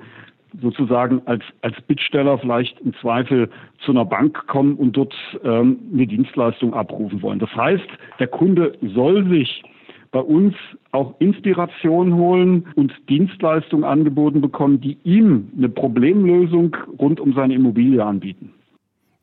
sozusagen 0.62 1.22
als, 1.26 1.44
als 1.62 1.80
Bittsteller 1.88 2.38
vielleicht 2.38 2.80
im 2.82 2.94
Zweifel 3.02 3.50
zu 3.86 3.92
einer 3.92 4.06
Bank 4.06 4.48
kommen 4.48 4.76
und 4.76 4.98
dort 4.98 5.14
ähm, 5.44 5.78
eine 5.94 6.08
Dienstleistung 6.08 6.74
abrufen 6.74 7.22
wollen. 7.22 7.40
Das 7.40 7.56
heißt, 7.56 7.88
der 8.20 8.28
Kunde 8.28 8.74
soll 8.82 9.28
sich 9.30 9.64
bei 10.12 10.20
uns 10.20 10.54
auch 10.92 11.16
Inspiration 11.20 12.14
holen 12.14 12.68
und 12.76 12.94
Dienstleistungen 13.10 13.84
angeboten 13.84 14.42
bekommen, 14.42 14.80
die 14.80 14.98
ihm 15.04 15.52
eine 15.58 15.70
Problemlösung 15.70 16.76
rund 17.00 17.20
um 17.20 17.34
seine 17.34 17.56
Immobilie 17.56 18.04
anbieten. 18.04 18.54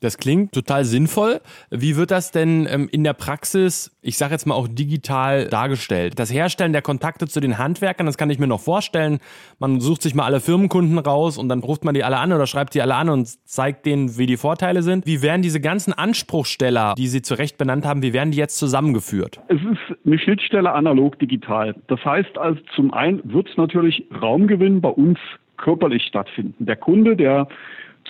Das 0.00 0.16
klingt 0.16 0.52
total 0.52 0.84
sinnvoll. 0.84 1.40
Wie 1.70 1.96
wird 1.96 2.10
das 2.10 2.30
denn 2.30 2.66
ähm, 2.70 2.88
in 2.90 3.04
der 3.04 3.12
Praxis, 3.12 3.94
ich 4.00 4.16
sage 4.16 4.32
jetzt 4.32 4.46
mal 4.46 4.54
auch 4.54 4.66
digital 4.66 5.48
dargestellt? 5.48 6.18
Das 6.18 6.32
Herstellen 6.32 6.72
der 6.72 6.80
Kontakte 6.80 7.26
zu 7.26 7.38
den 7.40 7.58
Handwerkern, 7.58 8.06
das 8.06 8.16
kann 8.16 8.30
ich 8.30 8.38
mir 8.38 8.46
noch 8.46 8.60
vorstellen. 8.60 9.18
Man 9.58 9.80
sucht 9.80 10.00
sich 10.00 10.14
mal 10.14 10.24
alle 10.24 10.40
Firmenkunden 10.40 10.98
raus 10.98 11.36
und 11.36 11.50
dann 11.50 11.60
ruft 11.60 11.84
man 11.84 11.94
die 11.94 12.02
alle 12.02 12.16
an 12.16 12.32
oder 12.32 12.46
schreibt 12.46 12.74
die 12.74 12.80
alle 12.80 12.94
an 12.94 13.10
und 13.10 13.28
zeigt 13.46 13.84
denen, 13.84 14.16
wie 14.16 14.24
die 14.24 14.38
Vorteile 14.38 14.82
sind. 14.82 15.04
Wie 15.04 15.20
werden 15.20 15.42
diese 15.42 15.60
ganzen 15.60 15.92
Anspruchsteller, 15.92 16.94
die 16.96 17.06
Sie 17.06 17.20
zu 17.20 17.34
Recht 17.34 17.58
benannt 17.58 17.84
haben, 17.84 18.02
wie 18.02 18.14
werden 18.14 18.30
die 18.30 18.38
jetzt 18.38 18.56
zusammengeführt? 18.56 19.40
Es 19.48 19.58
ist 19.60 19.98
eine 20.06 20.18
Schnittstelle 20.18 20.72
analog 20.72 21.18
digital. 21.18 21.74
Das 21.88 22.02
heißt 22.02 22.38
also 22.38 22.58
zum 22.74 22.94
einen 22.94 23.20
wird 23.24 23.48
natürlich 23.58 24.04
Raumgewinn 24.22 24.80
bei 24.80 24.88
uns 24.88 25.18
körperlich 25.58 26.04
stattfinden. 26.04 26.64
Der 26.64 26.76
Kunde, 26.76 27.16
der 27.16 27.48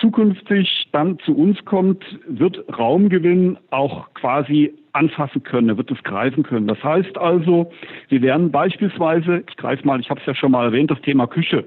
zukünftig 0.01 0.89
dann 0.91 1.17
zu 1.19 1.37
uns 1.37 1.63
kommt, 1.63 2.03
wird 2.27 2.65
Raumgewinn 2.77 3.57
auch 3.69 4.13
quasi 4.15 4.73
anfassen 4.93 5.43
können, 5.43 5.69
er 5.69 5.77
wird 5.77 5.91
es 5.91 6.03
greifen 6.03 6.43
können. 6.43 6.67
Das 6.67 6.83
heißt 6.83 7.17
also, 7.17 7.71
wir 8.09 8.21
werden 8.21 8.51
beispielsweise, 8.51 9.43
ich 9.47 9.55
greife 9.55 9.85
mal, 9.87 9.99
ich 10.01 10.09
habe 10.09 10.19
es 10.19 10.25
ja 10.25 10.35
schon 10.35 10.51
mal 10.51 10.65
erwähnt, 10.65 10.91
das 10.91 10.99
Thema 11.01 11.27
Küche 11.27 11.65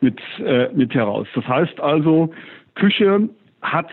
mit, 0.00 0.18
äh, 0.44 0.68
mit 0.74 0.92
heraus. 0.94 1.28
Das 1.34 1.46
heißt 1.46 1.78
also, 1.78 2.32
Küche 2.74 3.28
hat 3.62 3.90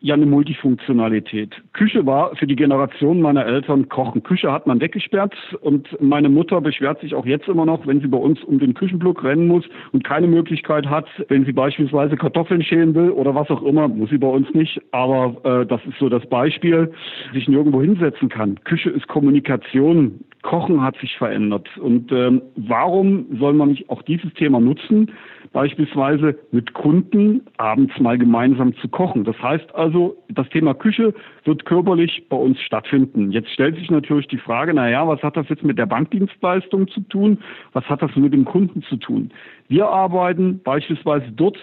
ja 0.00 0.14
eine 0.14 0.26
Multifunktionalität. 0.26 1.54
Küche 1.72 2.06
war 2.06 2.34
für 2.36 2.46
die 2.46 2.54
Generation 2.54 3.20
meiner 3.20 3.44
Eltern 3.44 3.88
Kochen. 3.88 4.22
Küche 4.22 4.52
hat 4.52 4.66
man 4.66 4.80
weggesperrt 4.80 5.34
und 5.60 5.88
meine 6.00 6.28
Mutter 6.28 6.60
beschwert 6.60 7.00
sich 7.00 7.14
auch 7.14 7.26
jetzt 7.26 7.48
immer 7.48 7.66
noch, 7.66 7.86
wenn 7.86 8.00
sie 8.00 8.06
bei 8.06 8.18
uns 8.18 8.42
um 8.44 8.58
den 8.58 8.74
Küchenblock 8.74 9.24
rennen 9.24 9.48
muss 9.48 9.64
und 9.92 10.04
keine 10.04 10.28
Möglichkeit 10.28 10.86
hat, 10.86 11.06
wenn 11.28 11.44
sie 11.44 11.52
beispielsweise 11.52 12.16
Kartoffeln 12.16 12.62
schälen 12.62 12.94
will 12.94 13.10
oder 13.10 13.34
was 13.34 13.50
auch 13.50 13.62
immer, 13.62 13.88
muss 13.88 14.10
sie 14.10 14.18
bei 14.18 14.28
uns 14.28 14.52
nicht. 14.54 14.80
Aber 14.92 15.36
äh, 15.44 15.66
das 15.66 15.80
ist 15.84 15.98
so 15.98 16.08
das 16.08 16.24
Beispiel, 16.26 16.92
sich 17.32 17.48
nirgendwo 17.48 17.82
hinsetzen 17.82 18.28
kann. 18.28 18.58
Küche 18.64 18.90
ist 18.90 19.08
Kommunikation. 19.08 20.20
Kochen 20.42 20.80
hat 20.80 20.96
sich 20.98 21.16
verändert. 21.16 21.68
Und 21.78 22.12
ähm, 22.12 22.42
warum 22.54 23.26
soll 23.38 23.54
man 23.54 23.70
nicht 23.70 23.90
auch 23.90 24.02
dieses 24.02 24.32
Thema 24.34 24.60
nutzen? 24.60 25.10
beispielsweise 25.52 26.38
mit 26.50 26.74
Kunden 26.74 27.42
abends 27.56 27.98
mal 27.98 28.18
gemeinsam 28.18 28.76
zu 28.76 28.88
kochen. 28.88 29.24
Das 29.24 29.40
heißt 29.40 29.74
also, 29.74 29.87
das 30.28 30.48
Thema 30.50 30.74
Küche 30.74 31.14
wird 31.44 31.64
körperlich 31.64 32.24
bei 32.28 32.36
uns 32.36 32.60
stattfinden. 32.60 33.32
Jetzt 33.32 33.50
stellt 33.50 33.76
sich 33.76 33.90
natürlich 33.90 34.28
die 34.28 34.38
Frage, 34.38 34.74
na 34.74 34.88
ja, 34.88 35.06
was 35.06 35.22
hat 35.22 35.36
das 35.36 35.48
jetzt 35.48 35.64
mit 35.64 35.78
der 35.78 35.86
Bankdienstleistung 35.86 36.88
zu 36.88 37.00
tun? 37.02 37.38
Was 37.72 37.84
hat 37.84 38.02
das 38.02 38.14
mit 38.16 38.32
dem 38.32 38.44
Kunden 38.44 38.82
zu 38.82 38.96
tun? 38.96 39.30
Wir 39.68 39.88
arbeiten 39.88 40.60
beispielsweise 40.62 41.30
dort 41.32 41.58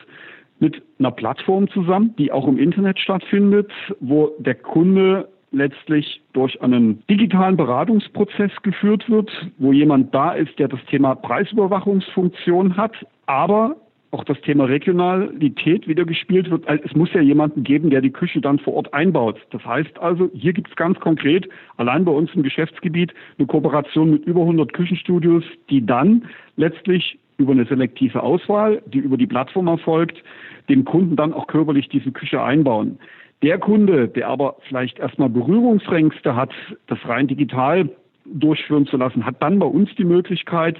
mit 0.59 0.81
einer 0.99 1.11
Plattform 1.11 1.69
zusammen, 1.69 2.15
die 2.17 2.31
auch 2.31 2.47
im 2.47 2.57
Internet 2.57 2.99
stattfindet, 2.99 3.71
wo 3.99 4.31
der 4.39 4.55
Kunde 4.55 5.27
letztlich 5.51 6.21
durch 6.33 6.61
einen 6.61 7.03
digitalen 7.09 7.57
Beratungsprozess 7.57 8.51
geführt 8.61 9.09
wird, 9.09 9.31
wo 9.57 9.71
jemand 9.71 10.13
da 10.13 10.33
ist, 10.33 10.57
der 10.59 10.67
das 10.67 10.83
Thema 10.85 11.15
Preisüberwachungsfunktion 11.15 12.77
hat, 12.77 12.93
aber 13.25 13.75
auch 14.11 14.23
das 14.23 14.39
Thema 14.41 14.65
Regionalität 14.65 15.87
wieder 15.87 16.05
gespielt 16.05 16.49
wird. 16.49 16.63
Es 16.67 16.95
muss 16.95 17.11
ja 17.13 17.21
jemanden 17.21 17.63
geben, 17.63 17.89
der 17.89 18.01
die 18.01 18.11
Küche 18.11 18.39
dann 18.39 18.59
vor 18.59 18.73
Ort 18.75 18.93
einbaut. 18.93 19.39
Das 19.51 19.65
heißt 19.65 19.99
also, 19.99 20.29
hier 20.33 20.53
gibt 20.53 20.69
es 20.69 20.75
ganz 20.75 20.99
konkret 20.99 21.49
allein 21.77 22.05
bei 22.05 22.11
uns 22.11 22.33
im 22.33 22.43
Geschäftsgebiet 22.43 23.13
eine 23.37 23.47
Kooperation 23.47 24.11
mit 24.11 24.25
über 24.25 24.41
100 24.41 24.73
Küchenstudios, 24.73 25.43
die 25.69 25.85
dann 25.85 26.25
letztlich 26.55 27.19
über 27.37 27.51
eine 27.51 27.65
selektive 27.65 28.23
Auswahl, 28.23 28.81
die 28.85 28.99
über 28.99 29.17
die 29.17 29.27
Plattform 29.27 29.67
erfolgt, 29.67 30.23
dem 30.69 30.85
Kunden 30.85 31.15
dann 31.15 31.33
auch 31.33 31.47
körperlich 31.47 31.89
diese 31.89 32.11
Küche 32.11 32.41
einbauen. 32.41 32.97
Der 33.41 33.59
Kunde, 33.59 34.07
der 34.07 34.29
aber 34.29 34.55
vielleicht 34.67 34.99
erstmal 34.99 35.29
Berührungsängste 35.29 36.35
hat, 36.35 36.53
das 36.87 36.99
rein 37.05 37.27
digital 37.27 37.89
durchführen 38.25 38.87
zu 38.87 38.97
lassen, 38.97 39.25
hat 39.25 39.41
dann 39.41 39.59
bei 39.59 39.65
uns 39.65 39.93
die 39.95 40.05
Möglichkeit, 40.05 40.77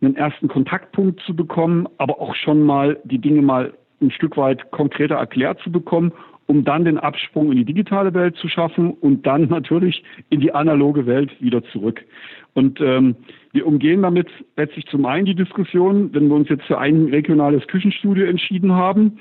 einen 0.00 0.16
ersten 0.16 0.48
Kontaktpunkt 0.48 1.20
zu 1.22 1.34
bekommen, 1.34 1.88
aber 1.98 2.20
auch 2.20 2.34
schon 2.34 2.62
mal 2.62 2.98
die 3.04 3.18
Dinge 3.18 3.42
mal 3.42 3.72
ein 4.00 4.10
Stück 4.10 4.36
weit 4.36 4.70
konkreter 4.70 5.16
erklärt 5.16 5.60
zu 5.60 5.72
bekommen, 5.72 6.12
um 6.46 6.64
dann 6.64 6.84
den 6.84 6.98
Absprung 6.98 7.50
in 7.50 7.58
die 7.58 7.64
digitale 7.64 8.14
Welt 8.14 8.36
zu 8.36 8.48
schaffen 8.48 8.92
und 8.92 9.26
dann 9.26 9.48
natürlich 9.48 10.02
in 10.30 10.40
die 10.40 10.52
analoge 10.52 11.04
Welt 11.06 11.30
wieder 11.40 11.62
zurück. 11.64 12.02
Und 12.54 12.80
ähm, 12.80 13.16
wir 13.52 13.66
umgehen 13.66 14.02
damit 14.02 14.28
letztlich 14.56 14.86
zum 14.86 15.04
einen 15.04 15.26
die 15.26 15.34
Diskussion, 15.34 16.12
wenn 16.14 16.28
wir 16.28 16.36
uns 16.36 16.48
jetzt 16.48 16.64
für 16.64 16.78
ein 16.78 17.06
regionales 17.06 17.66
Küchenstudio 17.66 18.24
entschieden 18.26 18.72
haben, 18.72 19.18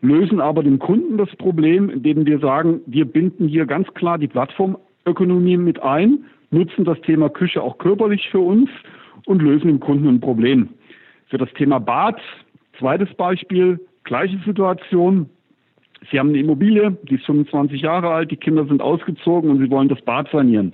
lösen 0.00 0.40
aber 0.40 0.62
dem 0.62 0.78
Kunden 0.78 1.18
das 1.18 1.28
Problem, 1.36 1.90
indem 1.90 2.24
wir 2.24 2.38
sagen, 2.38 2.80
wir 2.86 3.04
binden 3.04 3.46
hier 3.46 3.66
ganz 3.66 3.86
klar 3.94 4.16
die 4.16 4.28
Plattformökonomie 4.28 5.58
mit 5.58 5.82
ein, 5.82 6.24
nutzen 6.50 6.84
das 6.84 7.00
Thema 7.02 7.28
Küche 7.28 7.62
auch 7.62 7.76
körperlich 7.78 8.28
für 8.30 8.40
uns 8.40 8.70
und 9.26 9.42
lösen 9.42 9.68
dem 9.68 9.80
Kunden 9.80 10.08
ein 10.08 10.20
Problem. 10.20 10.68
Für 11.26 11.38
das 11.38 11.52
Thema 11.54 11.78
Bad, 11.78 12.20
zweites 12.78 13.12
Beispiel, 13.14 13.78
gleiche 14.04 14.38
Situation. 14.44 15.28
Sie 16.10 16.18
haben 16.18 16.30
eine 16.30 16.38
Immobilie, 16.38 16.96
die 17.04 17.16
ist 17.16 17.26
25 17.26 17.82
Jahre 17.82 18.10
alt, 18.10 18.30
die 18.30 18.36
Kinder 18.36 18.64
sind 18.66 18.80
ausgezogen 18.80 19.50
und 19.50 19.58
Sie 19.58 19.70
wollen 19.70 19.88
das 19.88 20.00
Bad 20.02 20.28
sanieren. 20.30 20.72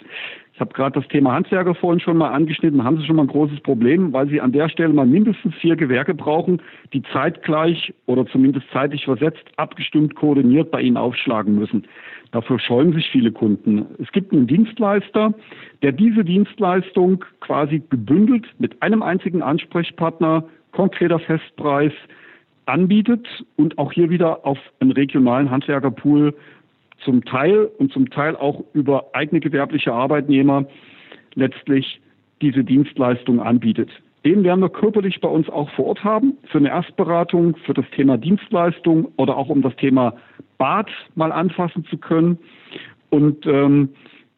Ich 0.56 0.60
habe 0.60 0.72
gerade 0.72 0.98
das 0.98 1.06
Thema 1.08 1.34
Handwerker 1.34 1.74
vorhin 1.74 2.00
schon 2.00 2.16
mal 2.16 2.30
angeschnitten. 2.30 2.82
Haben 2.82 2.96
Sie 2.96 3.04
schon 3.04 3.16
mal 3.16 3.24
ein 3.24 3.28
großes 3.28 3.60
Problem, 3.60 4.14
weil 4.14 4.26
Sie 4.30 4.40
an 4.40 4.52
der 4.52 4.70
Stelle 4.70 4.94
mal 4.94 5.04
mindestens 5.04 5.54
vier 5.56 5.76
Gewerke 5.76 6.14
brauchen, 6.14 6.62
die 6.94 7.02
zeitgleich 7.12 7.92
oder 8.06 8.24
zumindest 8.24 8.64
zeitlich 8.72 9.04
versetzt, 9.04 9.44
abgestimmt, 9.58 10.14
koordiniert 10.14 10.70
bei 10.70 10.80
Ihnen 10.80 10.96
aufschlagen 10.96 11.56
müssen. 11.56 11.84
Dafür 12.30 12.58
scheuen 12.58 12.94
sich 12.94 13.06
viele 13.10 13.32
Kunden. 13.32 13.84
Es 13.98 14.10
gibt 14.12 14.32
einen 14.32 14.46
Dienstleister, 14.46 15.34
der 15.82 15.92
diese 15.92 16.24
Dienstleistung 16.24 17.22
quasi 17.40 17.82
gebündelt 17.90 18.46
mit 18.58 18.80
einem 18.80 19.02
einzigen 19.02 19.42
Ansprechpartner, 19.42 20.42
konkreter 20.72 21.18
Festpreis, 21.18 21.92
anbietet 22.64 23.26
und 23.56 23.76
auch 23.76 23.92
hier 23.92 24.08
wieder 24.08 24.46
auf 24.46 24.58
einen 24.80 24.92
regionalen 24.92 25.50
Handwerkerpool 25.50 26.34
zum 27.04 27.24
Teil 27.24 27.70
und 27.78 27.92
zum 27.92 28.10
Teil 28.10 28.36
auch 28.36 28.64
über 28.72 29.06
eigene 29.12 29.40
gewerbliche 29.40 29.92
Arbeitnehmer 29.92 30.66
letztlich 31.34 32.00
diese 32.40 32.64
Dienstleistung 32.64 33.40
anbietet. 33.40 33.90
Den 34.24 34.42
werden 34.42 34.60
wir 34.60 34.70
körperlich 34.70 35.20
bei 35.20 35.28
uns 35.28 35.48
auch 35.48 35.70
vor 35.70 35.86
Ort 35.86 36.02
haben, 36.02 36.36
für 36.50 36.58
eine 36.58 36.70
Erstberatung, 36.70 37.56
für 37.64 37.74
das 37.74 37.84
Thema 37.94 38.18
Dienstleistung 38.18 39.12
oder 39.16 39.36
auch 39.36 39.48
um 39.48 39.62
das 39.62 39.76
Thema 39.76 40.14
Bad 40.58 40.88
mal 41.14 41.30
anfassen 41.30 41.84
zu 41.84 41.96
können. 41.96 42.38
Und 43.10 43.46
ähm, 43.46 43.90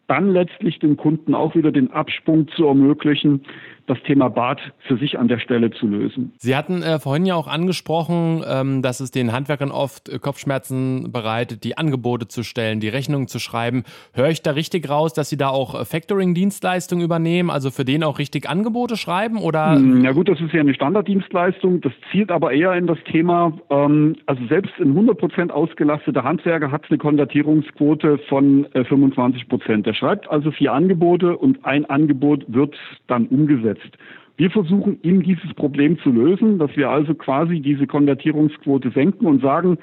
dann 0.07 0.31
letztlich 0.31 0.79
dem 0.79 0.97
Kunden 0.97 1.35
auch 1.35 1.55
wieder 1.55 1.73
den 1.73 1.91
Absprung 1.91 2.49
zu 2.49 2.67
ermöglichen, 2.67 3.43
das 3.89 3.99
Thema 4.03 4.29
Bad 4.29 4.61
für 4.87 4.97
sich 4.97 5.19
an 5.19 5.29
der 5.29 5.39
Stelle 5.39 5.71
zu 5.71 5.87
lösen. 5.87 6.33
Sie 6.39 6.55
hatten 6.55 6.83
äh, 6.83 6.99
vorhin 6.99 7.27
ja 7.27 7.35
auch 7.35 7.49
angesprochen, 7.49 8.45
ähm, 8.47 8.83
dass 8.83 9.01
es 9.01 9.11
den 9.11 9.33
Handwerkern 9.33 9.71
oft 9.71 10.09
äh, 10.09 10.19
Kopfschmerzen 10.19 11.11
bereitet, 11.11 11.65
die 11.65 11.79
Angebote 11.79 12.29
zu 12.29 12.43
stellen, 12.43 12.81
die 12.81 12.89
Rechnungen 12.89 13.29
zu 13.29 13.39
schreiben. 13.39 13.85
Höre 14.13 14.29
ich 14.29 14.43
da 14.43 14.53
richtig 14.53 14.89
raus, 14.89 15.15
dass 15.15 15.31
Sie 15.31 15.37
da 15.37 15.49
auch 15.49 15.75
äh, 15.75 15.85
Factoring-Dienstleistungen 15.85 17.03
übernehmen, 17.03 17.51
also 17.51 17.71
für 17.71 17.85
den 17.85 18.05
auch 18.05 18.19
richtig 18.19 18.49
Angebote 18.49 18.97
schreiben? 18.97 19.39
Oder? 19.39 19.77
Hm, 19.77 20.05
ja 20.05 20.13
gut, 20.13 20.29
das 20.29 20.41
ist 20.41 20.53
ja 20.53 20.61
eine 20.61 20.75
Standarddienstleistung. 20.75 21.81
Das 21.81 21.93
zielt 22.13 22.31
aber 22.31 22.53
eher 22.53 22.75
in 22.75 22.87
das 22.87 22.99
Thema, 23.11 23.53
ähm, 23.71 24.17
also 24.27 24.45
selbst 24.47 24.73
ein 24.79 24.95
100% 24.95 25.51
ausgelasteter 25.51 26.25
Handwerker 26.25 26.71
hat 26.71 26.85
eine 26.89 26.99
Konvertierungsquote 26.99 28.19
von 28.29 28.67
äh, 28.75 28.85
25 28.85 29.49
Prozent. 29.49 29.87
Der 29.87 29.95
schreibt 29.95 30.29
also 30.31 30.51
vier 30.51 30.73
Angebote 30.73 31.37
und 31.37 31.65
ein 31.65 31.87
Angebot 31.87 32.45
wird 32.49 32.77
dann 33.07 33.27
umgesetzt 33.27 33.78
umsetzt. 33.79 33.99
Wir 34.37 34.51
versuchen, 34.51 34.99
ihm 35.03 35.23
dieses 35.23 35.53
Problem 35.55 35.99
zu 35.99 36.11
lösen, 36.11 36.59
dass 36.59 36.77
wir 36.77 36.91
also 36.91 37.15
quasi 37.15 37.61
diese 37.61 37.87
Konvertierungsquote 37.87 38.91
senken 38.91 39.27
und 39.27 39.43
sagen, 39.43 39.79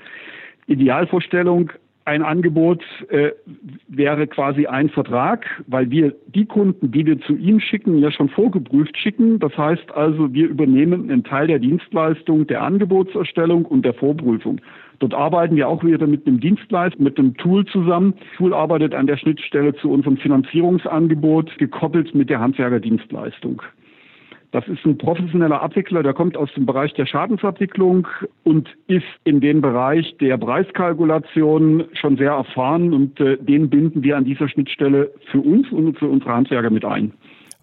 Idealvorstellung, 0.68 1.72
ein 2.06 2.22
Angebot 2.22 2.84
äh, 3.10 3.32
wäre 3.88 4.28
quasi 4.28 4.68
ein 4.68 4.90
Vertrag, 4.90 5.46
weil 5.66 5.90
wir 5.90 6.14
die 6.28 6.46
Kunden, 6.46 6.92
die 6.92 7.04
wir 7.06 7.20
zu 7.22 7.36
ihm 7.36 7.60
schicken, 7.60 7.98
ja 7.98 8.12
schon 8.12 8.30
vorgeprüft 8.30 8.96
schicken. 8.96 9.40
Das 9.40 9.58
heißt 9.58 9.92
also, 9.92 10.32
wir 10.32 10.48
übernehmen 10.48 11.10
einen 11.10 11.24
Teil 11.24 11.48
der 11.48 11.58
Dienstleistung, 11.58 12.46
der 12.46 12.62
Angebotserstellung 12.62 13.66
und 13.66 13.84
der 13.84 13.96
Vorprüfung. 13.96 14.62
Dort 15.00 15.16
arbeiten 15.16 15.56
wir 15.56 15.68
auch 15.68 15.84
wieder 15.84 16.06
mit 16.06 16.28
einem 16.28 16.40
Dienstleister, 16.40 17.02
mit 17.02 17.18
einem 17.18 17.36
Tool 17.38 17.66
zusammen. 17.66 18.14
Tool 18.38 18.54
arbeitet 18.54 18.94
an 18.94 19.08
der 19.08 19.18
Schnittstelle 19.18 19.74
zu 19.76 19.90
unserem 19.90 20.18
Finanzierungsangebot, 20.18 21.58
gekoppelt 21.58 22.14
mit 22.14 22.30
der 22.30 22.40
Handwerkerdienstleistung. 22.40 23.64
Das 24.56 24.66
ist 24.70 24.86
ein 24.86 24.98
professioneller 24.98 25.62
Abwickler, 25.62 26.02
der 26.02 26.14
kommt 26.14 26.38
aus 26.38 26.50
dem 26.54 26.66
Bereich 26.66 26.94
der 26.94 27.06
Schadensabwicklung 27.06 28.08
und 28.46 28.70
ist 28.88 29.04
in 29.26 29.42
dem 29.42 29.60
Bereich 29.60 30.16
der 30.22 30.38
Preiskalkulation 30.38 31.84
schon 31.92 32.16
sehr 32.16 32.32
erfahren 32.32 32.94
und 32.94 33.20
äh, 33.20 33.36
den 33.36 33.70
binden 33.70 34.02
wir 34.02 34.16
an 34.16 34.24
dieser 34.24 34.48
Schnittstelle 34.48 35.12
für 35.30 35.42
uns 35.42 35.70
und 35.74 36.00
für 36.00 36.08
unsere 36.08 36.32
Handwerker 36.32 36.70
mit 36.70 36.86
ein. 36.86 37.12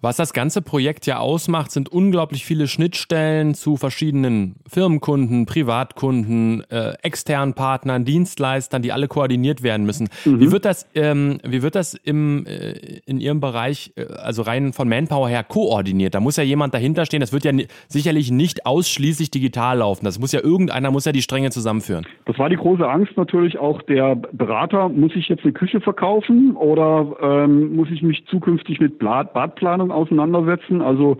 Was 0.03 0.17
das 0.17 0.33
ganze 0.33 0.61
Projekt 0.61 1.05
ja 1.05 1.19
ausmacht, 1.19 1.71
sind 1.71 1.87
unglaublich 1.87 2.43
viele 2.43 2.67
Schnittstellen 2.67 3.53
zu 3.53 3.77
verschiedenen 3.77 4.57
Firmenkunden, 4.67 5.45
Privatkunden, 5.45 6.61
äh, 6.69 6.95
externen 7.01 7.53
Partnern, 7.53 8.03
Dienstleistern, 8.03 8.81
die 8.81 8.91
alle 8.91 9.07
koordiniert 9.07 9.63
werden 9.63 9.85
müssen. 9.85 10.09
Mhm. 10.25 10.41
Wie 10.41 10.51
wird 10.51 10.65
das, 10.65 10.89
ähm, 10.93 11.37
wie 11.47 11.61
wird 11.61 11.75
das 11.75 11.93
im, 11.93 12.45
äh, 12.45 12.73
in 13.05 13.21
Ihrem 13.21 13.39
Bereich, 13.39 13.93
äh, 13.95 14.07
also 14.07 14.41
rein 14.41 14.73
von 14.73 14.89
Manpower 14.89 15.29
her, 15.29 15.45
koordiniert? 15.45 16.15
Da 16.15 16.19
muss 16.19 16.35
ja 16.35 16.43
jemand 16.43 16.73
dahinter 16.73 17.05
stehen. 17.05 17.21
Das 17.21 17.31
wird 17.31 17.45
ja 17.45 17.53
sicherlich 17.87 18.29
nicht 18.29 18.65
ausschließlich 18.65 19.31
digital 19.31 19.77
laufen. 19.77 20.03
Das 20.03 20.19
muss 20.19 20.33
ja 20.33 20.41
irgendeiner, 20.43 20.91
muss 20.91 21.05
ja 21.05 21.13
die 21.13 21.21
Stränge 21.21 21.51
zusammenführen. 21.51 22.05
Das 22.25 22.37
war 22.37 22.49
die 22.49 22.57
große 22.57 22.85
Angst 22.85 23.15
natürlich 23.15 23.57
auch 23.57 23.81
der 23.83 24.17
Berater. 24.33 24.89
Muss 24.89 25.15
ich 25.15 25.29
jetzt 25.29 25.45
eine 25.45 25.53
Küche 25.53 25.79
verkaufen 25.79 26.57
oder 26.57 27.15
ähm, 27.21 27.73
muss 27.77 27.87
ich 27.89 28.01
mich 28.01 28.25
zukünftig 28.25 28.81
mit 28.81 28.99
Badplanung 28.99 29.92
auseinandersetzen. 29.93 30.81
Also 30.81 31.17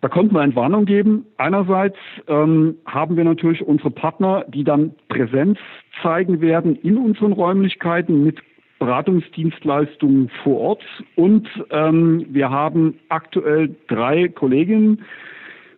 da 0.00 0.08
konnten 0.08 0.34
wir 0.34 0.42
Entwarnung 0.42 0.84
geben. 0.84 1.26
Einerseits 1.36 1.96
ähm, 2.26 2.76
haben 2.86 3.16
wir 3.16 3.24
natürlich 3.24 3.62
unsere 3.62 3.90
Partner, 3.90 4.44
die 4.48 4.64
dann 4.64 4.94
Präsenz 5.08 5.58
zeigen 6.02 6.40
werden 6.40 6.76
in 6.76 6.96
unseren 6.96 7.32
Räumlichkeiten 7.32 8.24
mit 8.24 8.40
Beratungsdienstleistungen 8.80 10.28
vor 10.42 10.58
Ort. 10.58 10.82
Und 11.14 11.48
ähm, 11.70 12.26
wir 12.30 12.50
haben 12.50 12.98
aktuell 13.10 13.76
drei 13.86 14.26
Kolleginnen, 14.26 15.04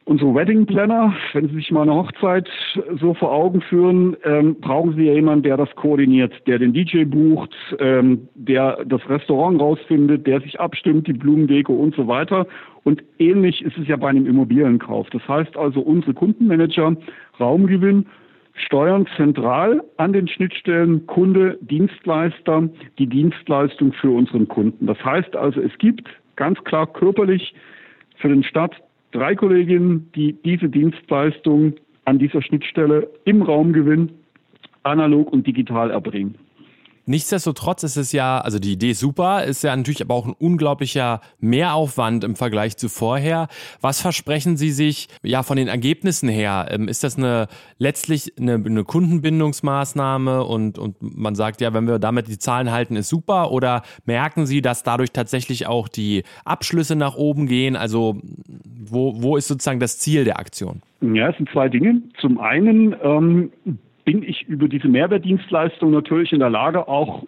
unsere 0.04 0.34
Wedding 0.34 0.66
Planner, 0.66 1.14
wenn 1.32 1.48
Sie 1.48 1.54
sich 1.54 1.70
mal 1.70 1.82
eine 1.82 1.94
Hochzeit 1.94 2.48
so 3.00 3.14
vor 3.14 3.32
Augen 3.32 3.60
führen, 3.62 4.16
ähm, 4.24 4.56
brauchen 4.60 4.94
Sie 4.94 5.04
ja 5.04 5.14
jemanden, 5.14 5.44
der 5.44 5.56
das 5.56 5.74
koordiniert, 5.76 6.32
der 6.46 6.58
den 6.58 6.72
DJ 6.72 7.04
bucht, 7.04 7.54
ähm, 7.78 8.28
der 8.34 8.84
das 8.84 9.08
Restaurant 9.08 9.60
rausfindet, 9.60 10.26
der 10.26 10.40
sich 10.40 10.60
abstimmt, 10.60 11.06
die 11.06 11.12
Blumendeko 11.12 11.72
und 11.72 11.94
so 11.94 12.06
weiter. 12.06 12.46
Und 12.84 13.02
ähnlich 13.18 13.62
ist 13.62 13.78
es 13.78 13.88
ja 13.88 13.96
bei 13.96 14.08
einem 14.08 14.26
Immobilienkauf. 14.26 15.08
Das 15.10 15.26
heißt 15.26 15.56
also, 15.56 15.80
unsere 15.80 16.12
Kundenmanager 16.12 16.96
Raumgewinn 17.40 18.06
steuern 18.54 19.06
zentral 19.16 19.82
an 19.96 20.12
den 20.12 20.28
Schnittstellen 20.28 21.06
Kunde, 21.06 21.58
Dienstleister 21.62 22.68
die 22.98 23.06
Dienstleistung 23.06 23.92
für 23.94 24.10
unseren 24.10 24.46
Kunden. 24.48 24.86
Das 24.86 25.02
heißt 25.04 25.34
also, 25.34 25.60
es 25.60 25.76
gibt 25.78 26.08
ganz 26.36 26.62
klar 26.64 26.86
körperlich 26.86 27.54
für 28.16 28.28
den 28.28 28.44
Staat 28.44 28.72
drei 29.14 29.34
Kolleginnen, 29.34 30.10
die 30.14 30.34
diese 30.44 30.68
Dienstleistung 30.68 31.74
an 32.04 32.18
dieser 32.18 32.42
Schnittstelle 32.42 33.08
im 33.24 33.42
Raumgewinn 33.42 34.10
analog 34.82 35.32
und 35.32 35.46
digital 35.46 35.90
erbringen. 35.90 36.34
Nichtsdestotrotz 37.06 37.82
ist 37.82 37.96
es 37.96 38.12
ja, 38.12 38.38
also 38.38 38.58
die 38.58 38.72
Idee 38.72 38.90
ist 38.90 39.00
super, 39.00 39.44
ist 39.44 39.62
ja 39.62 39.76
natürlich 39.76 40.00
aber 40.00 40.14
auch 40.14 40.26
ein 40.26 40.32
unglaublicher 40.32 41.20
Mehraufwand 41.38 42.24
im 42.24 42.34
Vergleich 42.34 42.76
zu 42.76 42.88
vorher. 42.88 43.48
Was 43.80 44.00
versprechen 44.00 44.56
Sie 44.56 44.70
sich 44.70 45.08
ja 45.22 45.42
von 45.42 45.56
den 45.56 45.68
Ergebnissen 45.68 46.28
her? 46.28 46.68
Ähm, 46.70 46.88
ist 46.88 47.04
das 47.04 47.18
eine 47.18 47.48
letztlich 47.78 48.32
eine, 48.38 48.54
eine 48.54 48.84
Kundenbindungsmaßnahme 48.84 50.44
und, 50.44 50.78
und 50.78 50.96
man 51.00 51.34
sagt 51.34 51.60
ja, 51.60 51.74
wenn 51.74 51.86
wir 51.86 51.98
damit 51.98 52.28
die 52.28 52.38
Zahlen 52.38 52.70
halten, 52.70 52.96
ist 52.96 53.10
super? 53.10 53.50
Oder 53.50 53.82
merken 54.06 54.46
Sie, 54.46 54.62
dass 54.62 54.82
dadurch 54.82 55.12
tatsächlich 55.12 55.66
auch 55.66 55.88
die 55.88 56.22
Abschlüsse 56.44 56.96
nach 56.96 57.16
oben 57.16 57.46
gehen? 57.46 57.76
Also 57.76 58.20
wo, 58.64 59.22
wo 59.22 59.36
ist 59.36 59.48
sozusagen 59.48 59.80
das 59.80 59.98
Ziel 59.98 60.24
der 60.24 60.38
Aktion? 60.38 60.80
Ja, 61.00 61.28
es 61.28 61.36
sind 61.36 61.50
zwei 61.50 61.68
Dinge. 61.68 62.00
Zum 62.20 62.40
einen 62.40 62.96
ähm, 63.02 63.52
bin 64.04 64.22
ich 64.22 64.42
über 64.48 64.68
diese 64.68 64.88
Mehrwertdienstleistung 64.88 65.90
natürlich 65.90 66.32
in 66.32 66.40
der 66.40 66.50
Lage, 66.50 66.88
auch 66.88 67.24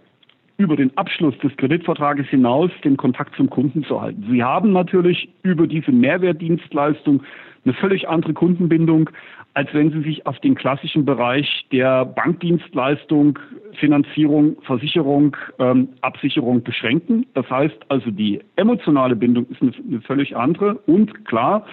über 0.59 0.77
den 0.77 0.97
Abschluss 0.97 1.37
des 1.39 1.57
Kreditvertrages 1.57 2.27
hinaus 2.29 2.71
den 2.83 2.97
Kontakt 2.97 3.35
zum 3.37 3.51
Kunden 3.51 3.85
zu 3.85 4.01
halten. 4.01 4.27
Sie 4.31 4.43
haben 4.43 4.73
natürlich 4.73 5.29
über 5.43 5.67
diese 5.67 5.93
Mehrwertdienstleistung 5.93 7.23
eine 7.65 7.75
völlig 7.75 8.09
andere 8.09 8.33
Kundenbindung, 8.33 9.11
als 9.55 9.73
wenn 9.73 9.91
Sie 9.91 10.03
sich 10.03 10.27
auf 10.27 10.39
den 10.41 10.55
klassischen 10.55 11.05
Bereich 11.05 11.67
der 11.73 12.05
Bankdienstleistung, 12.05 13.39
Finanzierung, 13.73 14.57
Versicherung, 14.63 15.37
ähm, 15.59 15.89
Absicherung 16.03 16.63
beschränken. 16.63 17.27
Das 17.35 17.49
heißt 17.51 17.77
also, 17.89 18.11
die 18.11 18.41
emotionale 18.57 19.17
Bindung 19.17 19.47
ist 19.51 19.61
eine, 19.61 19.73
eine 19.89 20.01
völlig 20.03 20.37
andere. 20.37 20.75
Und 20.87 21.25
klar, 21.25 21.67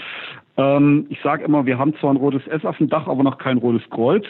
ähm, 0.58 1.06
ich 1.10 1.20
sage 1.22 1.44
immer, 1.44 1.66
wir 1.66 1.78
haben 1.78 1.94
zwar 1.96 2.12
ein 2.12 2.18
rotes 2.18 2.46
S 2.48 2.66
auf 2.66 2.78
dem 2.78 2.90
Dach, 2.90 3.08
aber 3.08 3.24
noch 3.24 3.38
kein 3.38 3.58
rotes 3.58 3.88
Kreuz. 3.90 4.26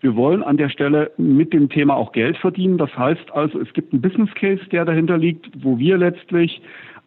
Wir 0.00 0.16
wollen 0.16 0.42
an 0.42 0.56
der 0.56 0.68
Stelle 0.68 1.10
mit 1.16 1.52
dem 1.52 1.68
Thema 1.68 1.94
auch 1.94 2.12
Geld 2.12 2.36
verdienen. 2.36 2.78
Das 2.78 2.96
heißt 2.96 3.32
also, 3.32 3.60
es 3.60 3.72
gibt 3.72 3.92
einen 3.92 4.02
Business 4.02 4.30
Case, 4.34 4.64
der 4.70 4.84
dahinter 4.84 5.18
liegt, 5.18 5.48
wo 5.62 5.78
wir 5.78 5.96
letztlich 5.96 6.60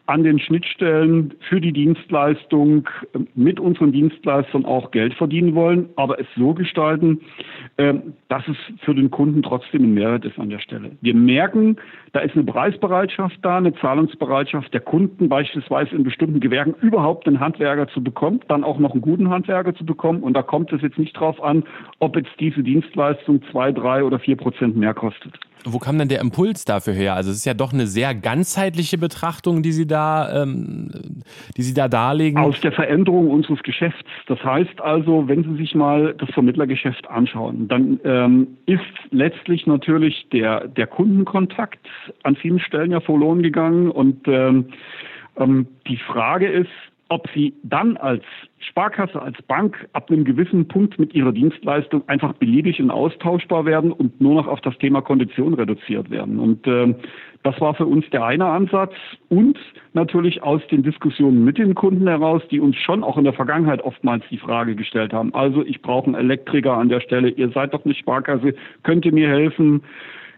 an 0.09 0.23
den 0.23 0.39
Schnittstellen 0.39 1.35
für 1.47 1.61
die 1.61 1.71
Dienstleistung 1.71 2.89
mit 3.35 3.59
unseren 3.59 3.91
Dienstleistern 3.91 4.65
auch 4.65 4.89
Geld 4.89 5.13
verdienen 5.13 5.53
wollen, 5.53 5.89
aber 5.97 6.19
es 6.19 6.25
so 6.35 6.55
gestalten, 6.55 7.21
ähm, 7.77 8.13
dass 8.27 8.41
es 8.47 8.57
für 8.83 8.95
den 8.95 9.11
Kunden 9.11 9.43
trotzdem 9.43 9.83
ein 9.83 9.93
Mehrwert 9.93 10.25
ist 10.25 10.39
an 10.39 10.49
der 10.49 10.57
Stelle. 10.57 10.91
Wir 11.01 11.13
merken, 11.13 11.75
da 12.11 12.21
ist 12.21 12.33
eine 12.33 12.43
Preisbereitschaft 12.43 13.37
da, 13.43 13.57
eine 13.57 13.75
Zahlungsbereitschaft 13.75 14.73
der 14.73 14.81
Kunden, 14.81 15.29
beispielsweise 15.29 15.95
in 15.95 16.03
bestimmten 16.03 16.39
Gewerken 16.39 16.73
überhaupt 16.81 17.27
einen 17.27 17.39
Handwerker 17.39 17.87
zu 17.89 18.03
bekommen, 18.03 18.39
dann 18.47 18.63
auch 18.63 18.79
noch 18.79 18.93
einen 18.93 19.01
guten 19.01 19.29
Handwerker 19.29 19.75
zu 19.75 19.85
bekommen. 19.85 20.23
Und 20.23 20.33
da 20.33 20.41
kommt 20.41 20.73
es 20.73 20.81
jetzt 20.81 20.97
nicht 20.97 21.13
drauf 21.13 21.39
an, 21.43 21.63
ob 21.99 22.15
jetzt 22.15 22.31
diese 22.39 22.63
Dienstleistung 22.63 23.43
zwei, 23.51 23.71
drei 23.71 24.03
oder 24.03 24.17
vier 24.17 24.37
Prozent 24.37 24.75
mehr 24.75 24.95
kostet. 24.95 25.37
Wo 25.65 25.77
kam 25.77 25.97
denn 25.97 26.07
der 26.07 26.21
Impuls 26.21 26.63
dafür 26.63 26.93
her? 26.93 27.15
Also 27.15 27.31
es 27.31 27.37
ist 27.37 27.45
ja 27.45 27.53
doch 27.53 27.73
eine 27.73 27.85
sehr 27.85 28.15
ganzheitliche 28.15 28.97
Betrachtung, 28.97 29.61
die 29.61 29.73
Sie 29.73 29.85
da, 29.85 29.98
ähm, 30.33 30.89
die 31.57 31.61
Sie 31.61 31.73
da 31.73 31.87
darlegen. 31.87 32.39
Aus 32.39 32.59
der 32.61 32.71
Veränderung 32.71 33.29
unseres 33.29 33.61
Geschäfts. 33.63 34.09
Das 34.27 34.43
heißt 34.43 34.81
also, 34.81 35.27
wenn 35.27 35.43
Sie 35.43 35.55
sich 35.55 35.75
mal 35.75 36.13
das 36.17 36.29
Vermittlergeschäft 36.31 37.09
anschauen, 37.09 37.67
dann 37.67 37.99
ähm, 38.03 38.47
ist 38.65 38.81
letztlich 39.11 39.67
natürlich 39.67 40.27
der 40.31 40.67
der 40.67 40.87
Kundenkontakt 40.87 41.87
an 42.23 42.35
vielen 42.35 42.59
Stellen 42.59 42.91
ja 42.91 42.99
verloren 42.99 43.41
gegangen 43.41 43.91
und 43.91 44.27
ähm, 44.27 44.65
ähm, 45.37 45.67
die 45.87 45.97
Frage 45.97 46.47
ist, 46.47 46.69
ob 47.09 47.27
sie 47.33 47.53
dann 47.63 47.97
als 47.97 48.23
Sparkasse, 48.59 49.21
als 49.21 49.41
Bank 49.43 49.87
ab 49.93 50.09
einem 50.09 50.23
gewissen 50.23 50.67
Punkt 50.67 50.99
mit 50.99 51.13
ihrer 51.13 51.31
Dienstleistung 51.31 52.03
einfach 52.07 52.33
beliebig 52.33 52.79
und 52.81 52.91
austauschbar 52.91 53.65
werden 53.65 53.91
und 53.91 54.19
nur 54.21 54.35
noch 54.35 54.47
auf 54.47 54.61
das 54.61 54.77
Thema 54.77 55.01
Kondition 55.01 55.53
reduziert 55.53 56.09
werden. 56.09 56.39
Und 56.39 56.67
äh, 56.67 56.93
Das 57.43 57.59
war 57.61 57.73
für 57.73 57.85
uns 57.85 58.09
der 58.09 58.25
eine 58.25 58.45
Ansatz 58.45 58.93
und 59.29 59.57
natürlich 59.93 60.43
aus 60.43 60.61
den 60.69 60.83
Diskussionen 60.83 61.45
mit 61.45 61.57
den 61.57 61.73
Kunden 61.73 62.05
heraus, 62.07 62.41
die 62.51 62.59
uns 62.59 62.75
schon 62.75 63.01
auch 63.01 63.17
in 63.17 63.23
der 63.23 63.33
Vergangenheit 63.33 63.81
oftmals 63.81 64.23
die 64.29 64.37
Frage 64.37 64.75
gestellt 64.75 65.13
haben. 65.13 65.33
Also 65.33 65.63
ich 65.63 65.81
brauche 65.81 66.07
einen 66.07 66.15
Elektriker 66.15 66.73
an 66.73 66.89
der 66.89 66.99
Stelle. 66.99 67.29
Ihr 67.29 67.49
seid 67.51 67.73
doch 67.73 67.85
eine 67.85 67.95
Sparkasse. 67.95 68.55
Könnt 68.83 69.05
ihr 69.05 69.13
mir 69.13 69.29
helfen? 69.29 69.83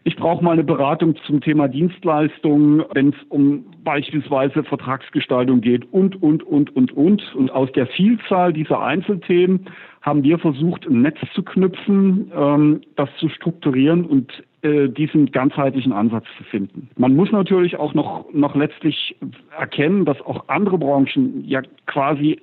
Ich 0.04 0.16
brauche 0.16 0.44
mal 0.44 0.54
eine 0.54 0.64
Beratung 0.64 1.16
zum 1.28 1.42
Thema 1.42 1.68
Dienstleistungen, 1.68 2.84
wenn 2.94 3.10
es 3.10 3.16
um 3.30 3.66
beispielsweise 3.84 4.64
Vertragsgestaltung 4.64 5.62
geht 5.62 5.92
und, 5.94 6.22
und, 6.24 6.42
und, 6.44 6.76
und, 6.76 6.92
und. 6.94 7.36
Und 7.36 7.52
aus 7.52 7.72
der 7.74 7.86
Vielzahl 7.86 8.52
dieser 8.52 8.82
Einzelthemen 8.82 9.68
haben 10.02 10.24
wir 10.24 10.40
versucht, 10.40 10.88
ein 10.88 11.04
Netz 11.04 11.20
zu 11.36 11.44
knüpfen, 11.44 12.32
ähm, 12.36 12.82
das 12.96 13.10
zu 13.20 13.30
strukturieren 13.30 14.06
und 14.06 14.32
äh, 14.64 14.90
diesen 14.90 15.32
ganzheitlichen 15.32 15.92
Ansatz 15.92 16.26
zu 16.38 16.44
finden. 16.46 16.90
Man 16.98 17.16
muss 17.16 17.32
natürlich 17.32 17.78
auch 17.78 17.94
noch, 17.94 18.26
noch 18.34 18.56
letztlich 18.56 19.16
erkennen, 19.56 20.06
dass 20.06 20.20
auch 20.22 20.48
andere 20.48 20.80
Branchen 20.80 21.44
ja 21.46 21.62
quasi 21.86 22.40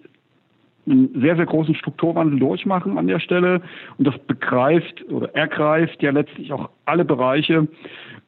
einen 0.91 1.21
sehr, 1.21 1.37
sehr 1.37 1.47
großen 1.47 1.75
Strukturwandel 1.75 2.39
durchmachen 2.39 2.99
an 2.99 3.07
der 3.07 3.21
Stelle. 3.21 3.63
Und 3.99 4.07
das 4.07 4.19
begreift 4.21 5.05
oder 5.11 5.35
ergreift 5.35 6.03
ja 6.03 6.11
letztlich 6.11 6.53
auch 6.53 6.71
alle 6.85 7.05
Bereiche 7.05 7.69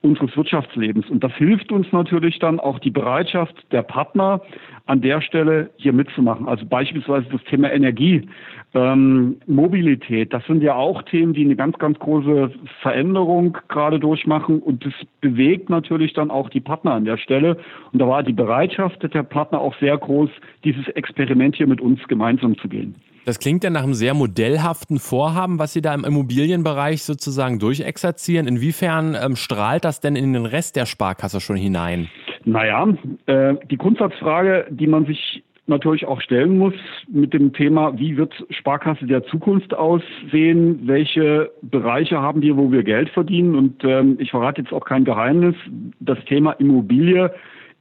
unseres 0.02 0.34
Wirtschaftslebens. 0.36 1.10
Und 1.10 1.22
das 1.22 1.32
hilft 1.34 1.72
uns 1.72 1.92
natürlich 1.92 2.38
dann 2.38 2.58
auch 2.58 2.78
die 2.78 2.90
Bereitschaft 2.90 3.54
der 3.70 3.82
Partner 3.82 4.40
an 4.86 5.02
der 5.02 5.20
Stelle 5.20 5.70
hier 5.76 5.92
mitzumachen. 5.92 6.48
Also 6.48 6.64
beispielsweise 6.64 7.26
das 7.30 7.44
Thema 7.44 7.70
Energie, 7.70 8.26
ähm, 8.74 9.36
Mobilität. 9.46 10.32
Das 10.32 10.44
sind 10.46 10.62
ja 10.62 10.74
auch 10.74 11.02
Themen, 11.02 11.34
die 11.34 11.44
eine 11.44 11.56
ganz, 11.56 11.78
ganz 11.78 11.98
große 11.98 12.50
Veränderung 12.80 13.58
gerade 13.68 14.00
durchmachen. 14.00 14.60
Und 14.60 14.86
das 14.86 14.94
bewegt 15.20 15.68
natürlich 15.68 16.14
dann 16.14 16.30
auch 16.30 16.48
die 16.48 16.60
Partner 16.60 16.92
an 16.92 17.04
der 17.04 17.18
Stelle. 17.18 17.58
Und 17.92 18.00
da 18.00 18.08
war 18.08 18.22
die 18.22 18.32
Bereitschaft 18.32 19.02
der 19.02 19.22
Partner 19.22 19.60
auch 19.60 19.74
sehr 19.80 19.98
groß, 19.98 20.30
dieses 20.64 20.88
Experiment 20.88 21.56
hier 21.56 21.66
mit 21.66 21.80
uns 21.80 22.00
gemeinsam 22.08 22.56
zu 22.58 22.68
gehen. 22.68 22.94
Das 23.26 23.38
klingt 23.38 23.64
ja 23.64 23.70
nach 23.70 23.82
einem 23.82 23.94
sehr 23.94 24.14
modellhaften 24.14 24.98
Vorhaben, 24.98 25.58
was 25.58 25.72
Sie 25.72 25.82
da 25.82 25.94
im 25.94 26.04
Immobilienbereich 26.04 27.02
sozusagen 27.02 27.58
durchexerzieren. 27.58 28.48
Inwiefern 28.48 29.16
ähm, 29.20 29.36
strahlt 29.36 29.84
das 29.84 30.00
denn 30.00 30.16
in 30.16 30.32
den 30.32 30.46
Rest 30.46 30.76
der 30.76 30.86
Sparkasse 30.86 31.40
schon 31.40 31.56
hinein? 31.56 32.08
Naja, 32.44 32.88
äh, 33.26 33.54
die 33.70 33.76
Grundsatzfrage, 33.76 34.66
die 34.70 34.86
man 34.86 35.04
sich 35.04 35.42
natürlich 35.66 36.06
auch 36.06 36.20
stellen 36.20 36.58
muss 36.58 36.74
mit 37.08 37.32
dem 37.32 37.52
Thema, 37.52 37.96
wie 37.98 38.16
wird 38.16 38.34
Sparkasse 38.50 39.06
der 39.06 39.24
Zukunft 39.24 39.72
aussehen, 39.72 40.80
welche 40.86 41.50
Bereiche 41.62 42.20
haben 42.20 42.42
wir, 42.42 42.56
wo 42.56 42.72
wir 42.72 42.82
Geld 42.82 43.08
verdienen. 43.10 43.54
Und 43.54 43.84
ähm, 43.84 44.16
ich 44.18 44.30
verrate 44.30 44.62
jetzt 44.62 44.72
auch 44.72 44.84
kein 44.84 45.04
Geheimnis, 45.04 45.54
das 46.00 46.18
Thema 46.24 46.52
Immobilie 46.52 47.32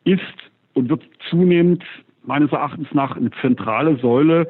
ist 0.03 0.21
und 0.73 0.89
wird 0.89 1.01
zunehmend 1.29 1.83
meines 2.23 2.51
Erachtens 2.51 2.87
nach 2.93 3.17
eine 3.17 3.31
zentrale 3.41 3.97
Säule 3.97 4.47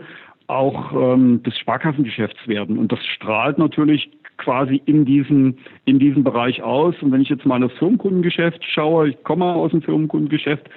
auch 0.49 0.93
ähm, 0.93 1.43
des 1.43 1.57
Sparkassengeschäfts 1.59 2.47
werden. 2.47 2.77
Und 2.77 2.91
das 2.91 3.05
strahlt 3.05 3.57
natürlich 3.57 4.09
quasi 4.37 4.81
in 4.85 5.05
diesen, 5.05 5.57
in 5.85 5.99
diesen 5.99 6.23
Bereich 6.23 6.63
aus. 6.63 6.95
Und 7.01 7.11
wenn 7.11 7.21
ich 7.21 7.29
jetzt 7.29 7.45
mal 7.45 7.59
das 7.59 7.71
Firmenkundengeschäft 7.73 8.63
schaue, 8.63 9.09
ich 9.09 9.23
komme 9.23 9.45
aus 9.45 9.71
dem 9.71 9.81
Firmenkundengeschäft, 9.81 10.69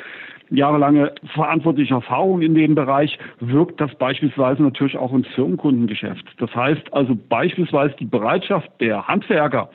jahrelange 0.50 1.12
verantwortliche 1.32 1.94
Erfahrung 1.94 2.42
in 2.42 2.54
dem 2.54 2.74
Bereich, 2.74 3.18
wirkt 3.40 3.80
das 3.80 3.94
beispielsweise 3.94 4.62
natürlich 4.62 4.98
auch 4.98 5.12
ins 5.14 5.28
Firmenkundengeschäft. 5.28 6.24
Das 6.38 6.54
heißt 6.54 6.92
also 6.92 7.16
beispielsweise 7.28 7.94
die 7.98 8.04
Bereitschaft 8.04 8.70
der 8.80 9.06
Handwerker, 9.08 9.70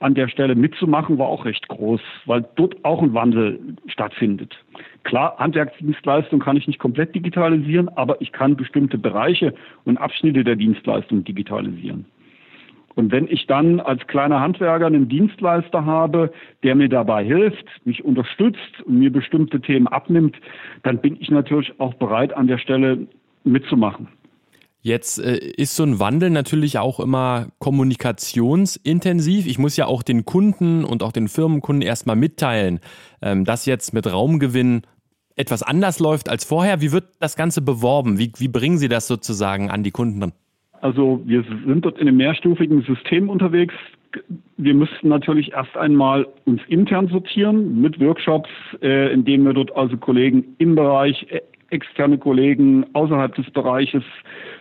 an 0.00 0.14
der 0.14 0.28
Stelle 0.28 0.54
mitzumachen, 0.54 1.18
war 1.18 1.26
auch 1.26 1.44
recht 1.44 1.66
groß, 1.68 2.00
weil 2.26 2.44
dort 2.54 2.84
auch 2.84 3.02
ein 3.02 3.14
Wandel 3.14 3.58
stattfindet. 3.86 4.56
Klar, 5.02 5.36
Handwerksdienstleistung 5.38 6.40
kann 6.40 6.56
ich 6.56 6.66
nicht 6.66 6.78
komplett 6.78 7.14
digitalisieren, 7.14 7.88
aber 7.90 8.20
ich 8.20 8.32
kann 8.32 8.56
bestimmte 8.56 8.98
Bereiche 8.98 9.54
und 9.84 9.96
Abschnitte 9.96 10.44
der 10.44 10.56
Dienstleistung 10.56 11.24
digitalisieren. 11.24 12.06
Und 12.94 13.12
wenn 13.12 13.28
ich 13.28 13.46
dann 13.46 13.78
als 13.78 14.04
kleiner 14.08 14.40
Handwerker 14.40 14.86
einen 14.86 15.08
Dienstleister 15.08 15.84
habe, 15.84 16.32
der 16.64 16.74
mir 16.74 16.88
dabei 16.88 17.24
hilft, 17.24 17.64
mich 17.84 18.04
unterstützt 18.04 18.82
und 18.84 18.98
mir 18.98 19.12
bestimmte 19.12 19.60
Themen 19.60 19.86
abnimmt, 19.86 20.36
dann 20.82 20.98
bin 20.98 21.16
ich 21.20 21.30
natürlich 21.30 21.78
auch 21.78 21.94
bereit, 21.94 22.36
an 22.36 22.48
der 22.48 22.58
Stelle 22.58 23.06
mitzumachen. 23.44 24.08
Jetzt 24.80 25.18
äh, 25.18 25.36
ist 25.36 25.74
so 25.74 25.82
ein 25.82 25.98
Wandel 25.98 26.30
natürlich 26.30 26.78
auch 26.78 27.00
immer 27.00 27.48
kommunikationsintensiv. 27.58 29.46
Ich 29.46 29.58
muss 29.58 29.76
ja 29.76 29.86
auch 29.86 30.02
den 30.02 30.24
Kunden 30.24 30.84
und 30.84 31.02
auch 31.02 31.12
den 31.12 31.28
Firmenkunden 31.28 31.82
erstmal 31.82 32.16
mitteilen, 32.16 32.80
ähm, 33.20 33.44
dass 33.44 33.66
jetzt 33.66 33.92
mit 33.92 34.10
Raumgewinn 34.10 34.82
etwas 35.34 35.62
anders 35.62 35.98
läuft 36.00 36.28
als 36.28 36.44
vorher. 36.44 36.80
Wie 36.80 36.92
wird 36.92 37.04
das 37.20 37.36
Ganze 37.36 37.62
beworben? 37.62 38.18
Wie, 38.18 38.32
wie 38.38 38.48
bringen 38.48 38.78
Sie 38.78 38.88
das 38.88 39.06
sozusagen 39.06 39.70
an 39.70 39.82
die 39.82 39.90
Kunden? 39.90 40.32
Also 40.80 41.20
wir 41.24 41.44
sind 41.66 41.84
dort 41.84 41.98
in 41.98 42.08
einem 42.08 42.16
mehrstufigen 42.16 42.82
System 42.82 43.28
unterwegs. 43.28 43.74
Wir 44.56 44.74
müssten 44.74 45.08
natürlich 45.08 45.52
erst 45.52 45.76
einmal 45.76 46.26
uns 46.44 46.60
intern 46.68 47.08
sortieren 47.08 47.80
mit 47.80 48.00
Workshops, 48.00 48.48
äh, 48.80 49.12
indem 49.12 49.44
wir 49.44 49.52
dort 49.52 49.74
also 49.76 49.96
Kollegen 49.96 50.56
im 50.58 50.74
Bereich, 50.74 51.26
äh, 51.30 51.40
externe 51.70 52.18
Kollegen 52.18 52.86
außerhalb 52.94 53.34
des 53.34 53.50
Bereiches 53.50 54.02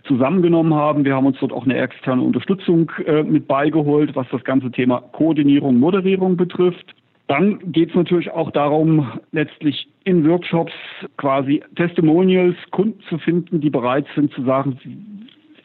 zusammengenommen 0.03 0.73
haben. 0.73 1.05
Wir 1.05 1.15
haben 1.15 1.25
uns 1.25 1.37
dort 1.39 1.53
auch 1.53 1.65
eine 1.65 1.77
externe 1.77 2.21
Unterstützung 2.21 2.91
äh, 3.05 3.23
mit 3.23 3.47
beigeholt, 3.47 4.15
was 4.15 4.27
das 4.31 4.43
ganze 4.43 4.71
Thema 4.71 5.01
Koordinierung, 5.13 5.79
Moderierung 5.79 6.37
betrifft. 6.37 6.95
Dann 7.27 7.59
geht 7.71 7.89
es 7.89 7.95
natürlich 7.95 8.31
auch 8.31 8.51
darum, 8.51 9.19
letztlich 9.31 9.87
in 10.05 10.27
Workshops 10.27 10.73
quasi 11.17 11.61
Testimonials, 11.75 12.55
Kunden 12.71 13.01
zu 13.09 13.17
finden, 13.17 13.59
die 13.59 13.69
bereit 13.69 14.05
sind 14.15 14.31
zu 14.33 14.43
sagen, 14.43 14.79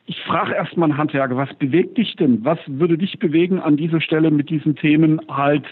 ich 0.07 0.21
frage 0.23 0.55
erstmal 0.55 0.91
einen 0.91 0.99
Handwerker, 0.99 1.37
was 1.37 1.55
bewegt 1.55 1.97
dich 1.97 2.17
denn? 2.17 2.45
Was 2.45 2.59
würde 2.67 2.99
dich 2.99 3.19
bewegen, 3.19 3.61
an 3.61 3.77
dieser 3.77 4.01
Stelle 4.01 4.31
mit 4.31 4.51
diesen 4.51 4.75
Themen 4.75 5.21
halt 5.29 5.65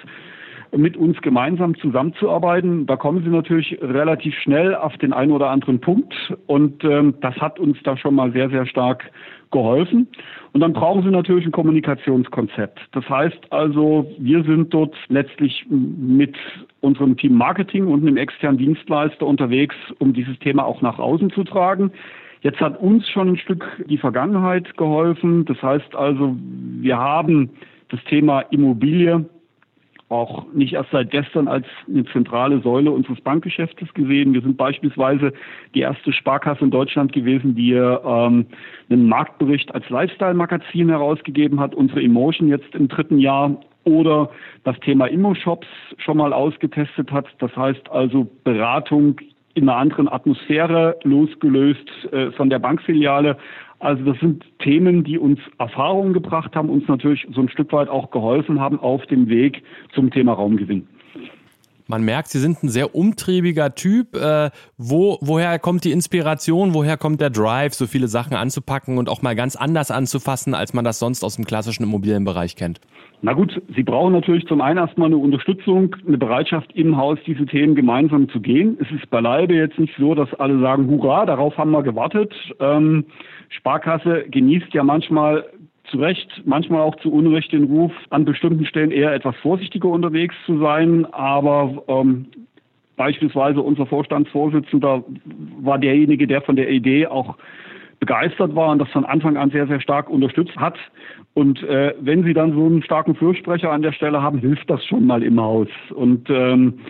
mit 0.76 0.96
uns 0.96 1.20
gemeinsam 1.20 1.76
zusammenzuarbeiten. 1.76 2.86
Da 2.86 2.96
kommen 2.96 3.22
Sie 3.24 3.30
natürlich 3.30 3.78
relativ 3.80 4.34
schnell 4.36 4.74
auf 4.74 4.96
den 4.98 5.12
einen 5.12 5.32
oder 5.32 5.50
anderen 5.50 5.80
Punkt 5.80 6.14
und 6.46 6.84
ähm, 6.84 7.14
das 7.20 7.34
hat 7.36 7.58
uns 7.58 7.78
da 7.82 7.96
schon 7.96 8.14
mal 8.14 8.32
sehr, 8.32 8.50
sehr 8.50 8.66
stark 8.66 9.10
geholfen. 9.50 10.06
Und 10.52 10.60
dann 10.60 10.72
brauchen 10.72 11.02
Sie 11.02 11.10
natürlich 11.10 11.44
ein 11.46 11.52
Kommunikationskonzept. 11.52 12.80
Das 12.92 13.08
heißt 13.08 13.52
also, 13.52 14.10
wir 14.18 14.42
sind 14.44 14.72
dort 14.72 14.94
letztlich 15.08 15.66
mit 15.68 16.36
unserem 16.80 17.16
Team 17.16 17.34
Marketing 17.34 17.86
und 17.86 18.02
einem 18.02 18.16
externen 18.16 18.58
Dienstleister 18.58 19.26
unterwegs, 19.26 19.74
um 19.98 20.12
dieses 20.12 20.38
Thema 20.38 20.64
auch 20.64 20.82
nach 20.82 20.98
außen 20.98 21.30
zu 21.30 21.44
tragen. 21.44 21.92
Jetzt 22.42 22.60
hat 22.60 22.80
uns 22.80 23.08
schon 23.10 23.30
ein 23.30 23.36
Stück 23.36 23.66
die 23.86 23.98
Vergangenheit 23.98 24.76
geholfen. 24.76 25.44
Das 25.44 25.60
heißt 25.62 25.94
also, 25.94 26.36
wir 26.80 26.96
haben 26.96 27.50
das 27.90 28.02
Thema 28.04 28.40
Immobilie 28.50 29.26
auch 30.10 30.52
nicht 30.52 30.72
erst 30.74 30.90
seit 30.90 31.10
gestern 31.10 31.46
als 31.46 31.66
eine 31.88 32.04
zentrale 32.06 32.60
Säule 32.60 32.90
unseres 32.90 33.20
Bankgeschäftes 33.20 33.94
gesehen. 33.94 34.34
Wir 34.34 34.42
sind 34.42 34.56
beispielsweise 34.56 35.32
die 35.74 35.80
erste 35.80 36.12
Sparkasse 36.12 36.64
in 36.64 36.70
Deutschland 36.70 37.12
gewesen, 37.12 37.54
die 37.54 37.72
ähm, 37.72 38.46
einen 38.90 39.08
Marktbericht 39.08 39.72
als 39.72 39.88
Lifestyle-Magazin 39.88 40.88
herausgegeben 40.88 41.60
hat. 41.60 41.76
Unsere 41.76 42.02
Emotion 42.02 42.48
jetzt 42.48 42.74
im 42.74 42.88
dritten 42.88 43.18
Jahr 43.18 43.56
oder 43.84 44.30
das 44.64 44.78
Thema 44.80 45.06
Immo-Shops 45.06 45.68
schon 45.98 46.16
mal 46.16 46.32
ausgetestet 46.32 47.12
hat. 47.12 47.26
Das 47.38 47.54
heißt 47.56 47.88
also 47.90 48.28
Beratung 48.42 49.16
in 49.60 49.68
einer 49.68 49.78
anderen 49.78 50.08
Atmosphäre 50.08 50.96
losgelöst 51.04 51.86
äh, 52.12 52.30
von 52.32 52.50
der 52.50 52.58
Bankfiliale. 52.58 53.36
Also 53.78 54.04
das 54.04 54.18
sind 54.20 54.44
Themen, 54.58 55.04
die 55.04 55.18
uns 55.18 55.38
Erfahrungen 55.58 56.12
gebracht 56.12 56.56
haben, 56.56 56.68
uns 56.68 56.88
natürlich 56.88 57.26
so 57.32 57.40
ein 57.40 57.48
Stück 57.48 57.72
weit 57.72 57.88
auch 57.88 58.10
geholfen 58.10 58.60
haben 58.60 58.78
auf 58.80 59.06
dem 59.06 59.28
Weg 59.28 59.62
zum 59.94 60.10
Thema 60.10 60.32
Raumgewinn. 60.32 60.86
Man 61.90 62.04
merkt, 62.04 62.28
Sie 62.28 62.38
sind 62.38 62.62
ein 62.62 62.68
sehr 62.68 62.94
umtriebiger 62.94 63.74
Typ. 63.74 64.14
Äh, 64.14 64.50
wo, 64.78 65.18
woher 65.22 65.58
kommt 65.58 65.82
die 65.82 65.90
Inspiration? 65.90 66.72
Woher 66.72 66.96
kommt 66.96 67.20
der 67.20 67.30
Drive, 67.30 67.74
so 67.74 67.88
viele 67.88 68.06
Sachen 68.06 68.36
anzupacken 68.36 68.96
und 68.96 69.08
auch 69.08 69.22
mal 69.22 69.34
ganz 69.34 69.56
anders 69.56 69.90
anzufassen, 69.90 70.54
als 70.54 70.72
man 70.72 70.84
das 70.84 71.00
sonst 71.00 71.24
aus 71.24 71.34
dem 71.34 71.44
klassischen 71.44 71.82
Immobilienbereich 71.82 72.54
kennt? 72.54 72.80
Na 73.22 73.32
gut, 73.32 73.60
Sie 73.74 73.82
brauchen 73.82 74.12
natürlich 74.12 74.46
zum 74.46 74.60
einen 74.60 74.78
erstmal 74.78 75.06
eine 75.06 75.16
Unterstützung, 75.16 75.96
eine 76.06 76.16
Bereitschaft 76.16 76.70
im 76.76 76.96
Haus, 76.96 77.18
diese 77.26 77.44
Themen 77.44 77.74
gemeinsam 77.74 78.28
zu 78.28 78.40
gehen. 78.40 78.78
Es 78.80 78.90
ist 78.96 79.10
beileibe 79.10 79.54
jetzt 79.54 79.78
nicht 79.80 79.94
so, 79.98 80.14
dass 80.14 80.32
alle 80.34 80.60
sagen, 80.60 80.86
hurra, 80.86 81.26
darauf 81.26 81.58
haben 81.58 81.72
wir 81.72 81.82
gewartet. 81.82 82.32
Ähm, 82.60 83.04
Sparkasse 83.48 84.26
genießt 84.30 84.72
ja 84.72 84.84
manchmal 84.84 85.44
zu 85.84 85.98
Recht, 85.98 86.42
manchmal 86.44 86.80
auch 86.80 86.96
zu 86.96 87.12
Unrecht 87.12 87.52
den 87.52 87.64
Ruf, 87.64 87.92
an 88.10 88.24
bestimmten 88.24 88.64
Stellen 88.66 88.90
eher 88.90 89.12
etwas 89.12 89.36
vorsichtiger 89.36 89.88
unterwegs 89.88 90.34
zu 90.46 90.58
sein. 90.58 91.06
Aber 91.12 91.82
ähm, 91.88 92.26
beispielsweise 92.96 93.60
unser 93.60 93.86
Vorstandsvorsitzender 93.86 95.04
war 95.60 95.78
derjenige, 95.78 96.26
der 96.26 96.42
von 96.42 96.56
der 96.56 96.70
Idee 96.70 97.06
auch 97.06 97.36
begeistert 97.98 98.54
war 98.54 98.70
und 98.72 98.78
das 98.78 98.90
von 98.90 99.04
Anfang 99.04 99.36
an 99.36 99.50
sehr, 99.50 99.66
sehr 99.66 99.80
stark 99.80 100.08
unterstützt 100.08 100.56
hat. 100.56 100.78
Und 101.34 101.62
äh, 101.62 101.94
wenn 102.00 102.24
Sie 102.24 102.32
dann 102.32 102.52
so 102.54 102.66
einen 102.66 102.82
starken 102.82 103.14
Fürsprecher 103.14 103.70
an 103.70 103.82
der 103.82 103.92
Stelle 103.92 104.22
haben, 104.22 104.38
hilft 104.38 104.68
das 104.68 104.84
schon 104.86 105.06
mal 105.06 105.22
im 105.22 105.40
Haus. 105.40 105.68
Und 105.94 106.28
ähm, 106.30 106.80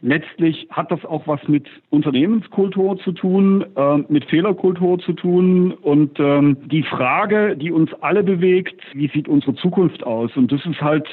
letztlich 0.00 0.68
hat 0.70 0.90
das 0.90 1.04
auch 1.04 1.26
was 1.26 1.40
mit 1.48 1.66
Unternehmenskultur 1.90 2.98
zu 2.98 3.12
tun, 3.12 3.64
äh, 3.76 3.98
mit 4.08 4.24
Fehlerkultur 4.26 4.98
zu 4.98 5.12
tun 5.12 5.72
und 5.72 6.18
ähm, 6.18 6.56
die 6.70 6.82
Frage, 6.82 7.56
die 7.56 7.72
uns 7.72 7.90
alle 8.00 8.22
bewegt, 8.22 8.80
wie 8.94 9.08
sieht 9.08 9.28
unsere 9.28 9.54
Zukunft 9.54 10.04
aus? 10.04 10.30
Und 10.36 10.52
das 10.52 10.64
ist 10.66 10.80
halt 10.80 11.06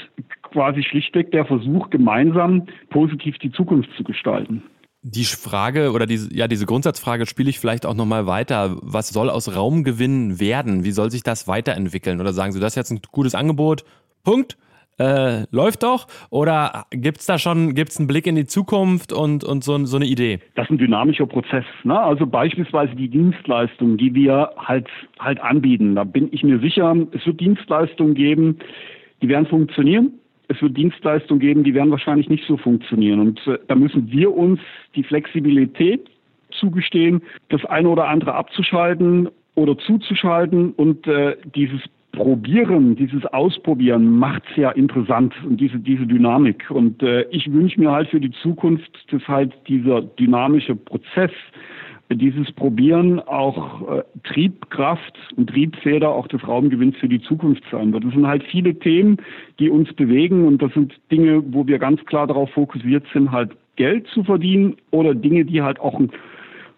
quasi 0.44 0.84
schlichtweg 0.84 1.32
der 1.32 1.46
Versuch, 1.46 1.90
gemeinsam 1.90 2.64
positiv 2.90 3.38
die 3.40 3.52
Zukunft 3.52 3.90
zu 3.98 4.04
gestalten. 4.04 4.64
Die 5.06 5.26
Frage 5.26 5.92
oder 5.92 6.06
diese, 6.06 6.34
ja, 6.34 6.48
diese 6.48 6.66
Grundsatzfrage 6.66 7.26
spiele 7.26 7.50
ich 7.50 7.60
vielleicht 7.60 7.86
auch 7.86 7.94
nochmal 7.94 8.26
weiter. 8.26 8.78
Was 8.82 9.10
soll 9.10 9.30
aus 9.30 9.54
Raumgewinn 9.54 10.40
werden? 10.40 10.86
Wie 10.86 10.92
soll 10.92 11.12
sich 11.12 11.24
das 11.24 11.46
weiterentwickeln? 11.46 12.22
Oder 12.22 12.32
sagen 12.32 12.54
Sie, 12.54 12.62
das 12.62 12.72
ist 12.72 12.78
jetzt 12.78 12.92
ein 12.92 13.02
gutes 13.12 13.36
Angebot? 13.36 13.84
Punkt. 14.24 14.58
Äh, 15.00 15.46
läuft 15.52 15.84
doch? 15.84 16.08
Oder 16.30 16.86
gibt's 16.92 17.26
da 17.26 17.38
schon, 17.38 17.74
gibt's 17.74 17.98
einen 17.98 18.08
Blick 18.08 18.28
in 18.28 18.36
die 18.36 18.46
Zukunft 18.46 19.12
und, 19.12 19.44
und 19.44 19.64
so, 19.64 19.84
so 19.86 19.98
eine 19.98 20.06
Idee? 20.06 20.40
Das 20.56 20.66
ist 20.66 20.72
ein 20.72 20.78
dynamischer 20.78 21.26
Prozess. 21.26 21.66
Ne? 21.84 22.00
Also 22.00 22.28
beispielsweise 22.28 22.96
die 22.96 23.10
Dienstleistungen, 23.10 23.98
die 23.98 24.14
wir 24.14 24.52
halt, 24.58 24.88
halt 25.20 25.40
anbieten. 25.42 25.96
Da 25.96 26.04
bin 26.04 26.30
ich 26.32 26.44
mir 26.44 26.60
sicher, 26.60 26.96
es 27.12 27.26
wird 27.26 27.40
Dienstleistungen 27.40 28.14
geben, 28.14 28.60
die 29.22 29.30
werden 29.30 29.48
funktionieren 29.48 30.14
es 30.50 30.62
wird 30.62 30.78
Dienstleistungen 30.78 31.40
geben, 31.40 31.64
die 31.64 31.74
werden 31.74 31.92
wahrscheinlich 31.92 32.30
nicht 32.30 32.46
so 32.46 32.58
funktionieren. 32.58 33.20
Und 33.20 33.48
äh, 33.48 33.60
da 33.68 33.76
müssen 33.76 34.12
wir 34.12 34.36
uns 34.36 34.60
die 34.96 35.04
Flexibilität 35.04 36.10
zugestehen, 36.52 37.22
das 37.50 37.66
eine 37.66 37.90
oder 37.90 38.08
andere 38.08 38.36
abzuschalten 38.36 39.30
oder 39.56 39.78
zuzuschalten 39.78 40.72
und 40.74 41.08
äh, 41.08 41.38
dieses 41.56 41.82
Probieren, 42.14 42.96
dieses 42.96 43.26
Ausprobieren 43.26 44.18
macht 44.20 44.44
es 44.52 44.58
ja 44.58 44.70
interessant 44.72 45.34
und 45.44 45.60
diese, 45.60 45.80
diese 45.80 46.06
Dynamik. 46.06 46.70
Und 46.70 47.02
äh, 47.02 47.24
ich 47.32 47.52
wünsche 47.52 47.80
mir 47.80 47.92
halt 47.92 48.08
für 48.10 48.20
die 48.20 48.32
Zukunft, 48.44 48.92
dass 49.12 49.28
halt 49.28 49.52
dieser 49.68 50.02
dynamische 50.02 50.76
Prozess 50.76 51.32
dieses 52.12 52.52
Probieren 52.52 53.20
auch 53.20 53.90
äh, 53.90 54.04
Triebkraft 54.24 55.18
und 55.36 55.50
Triebfeder 55.50 56.10
auch 56.10 56.28
des 56.28 56.48
Raumgewinns 56.48 56.96
für 56.98 57.10
die 57.10 57.22
Zukunft 57.22 57.64
sein 57.72 57.92
wird. 57.94 58.04
Das 58.04 58.14
sind 58.14 58.28
halt 58.28 58.44
viele 58.44 58.78
Themen, 58.78 59.18
die 59.58 59.70
uns 59.70 59.92
bewegen 59.94 60.46
und 60.46 60.62
das 60.62 60.72
sind 60.74 60.94
Dinge, 61.12 61.44
wo 61.52 61.66
wir 61.66 61.80
ganz 61.80 62.04
klar 62.06 62.28
darauf 62.28 62.52
fokussiert 62.52 63.06
sind, 63.12 63.32
halt 63.32 63.52
Geld 63.76 64.06
zu 64.08 64.24
verdienen 64.24 64.76
oder 64.92 65.16
Dinge, 65.16 65.46
die 65.46 65.64
halt 65.64 65.80
auch 65.80 65.96
einen 65.96 66.12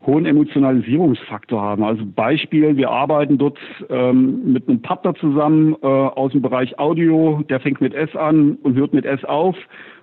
hohen 0.05 0.25
Emotionalisierungsfaktor 0.25 1.61
haben. 1.61 1.83
Also 1.83 2.03
Beispiel, 2.05 2.77
wir 2.77 2.89
arbeiten 2.89 3.37
dort 3.37 3.57
ähm, 3.89 4.53
mit 4.53 4.67
einem 4.67 4.81
Partner 4.81 5.15
zusammen 5.15 5.75
äh, 5.81 5.85
aus 5.85 6.31
dem 6.31 6.41
Bereich 6.41 6.77
Audio, 6.79 7.43
der 7.49 7.59
fängt 7.59 7.81
mit 7.81 7.93
S 7.93 8.15
an 8.15 8.57
und 8.63 8.75
hört 8.75 8.93
mit 8.93 9.05
S 9.05 9.23
auf, 9.25 9.55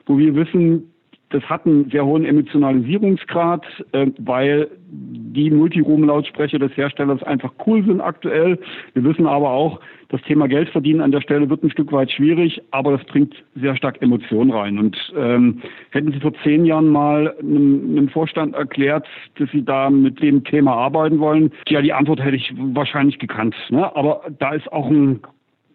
wo 0.06 0.18
wir 0.18 0.34
wissen, 0.34 0.91
das 1.32 1.42
hat 1.44 1.66
einen 1.66 1.90
sehr 1.90 2.04
hohen 2.04 2.24
Emotionalisierungsgrad, 2.24 3.64
äh, 3.92 4.06
weil 4.18 4.68
die 4.90 5.50
Multiroom-Lautsprecher 5.50 6.58
des 6.58 6.76
Herstellers 6.76 7.22
einfach 7.22 7.52
cool 7.66 7.82
sind 7.84 8.00
aktuell. 8.00 8.58
Wir 8.92 9.04
wissen 9.04 9.26
aber 9.26 9.50
auch, 9.50 9.80
das 10.10 10.20
Thema 10.22 10.46
Geld 10.46 10.68
verdienen 10.68 11.00
an 11.00 11.10
der 11.10 11.22
Stelle 11.22 11.48
wird 11.48 11.62
ein 11.62 11.70
Stück 11.70 11.90
weit 11.90 12.10
schwierig, 12.10 12.60
aber 12.70 12.92
das 12.98 13.04
bringt 13.06 13.34
sehr 13.54 13.74
stark 13.76 14.02
Emotionen 14.02 14.50
rein. 14.50 14.78
Und 14.78 14.96
ähm, 15.16 15.62
hätten 15.90 16.12
Sie 16.12 16.20
vor 16.20 16.34
zehn 16.44 16.66
Jahren 16.66 16.88
mal 16.88 17.34
einem, 17.40 17.96
einem 17.96 18.08
Vorstand 18.10 18.54
erklärt, 18.54 19.06
dass 19.38 19.50
Sie 19.52 19.64
da 19.64 19.88
mit 19.88 20.22
dem 20.22 20.44
Thema 20.44 20.74
arbeiten 20.74 21.18
wollen, 21.18 21.50
ja, 21.68 21.80
die 21.80 21.94
Antwort 21.94 22.22
hätte 22.22 22.36
ich 22.36 22.52
wahrscheinlich 22.56 23.18
gekannt. 23.18 23.56
Ne? 23.70 23.96
Aber 23.96 24.20
da 24.38 24.52
ist 24.52 24.70
auch 24.70 24.90
ein 24.90 25.20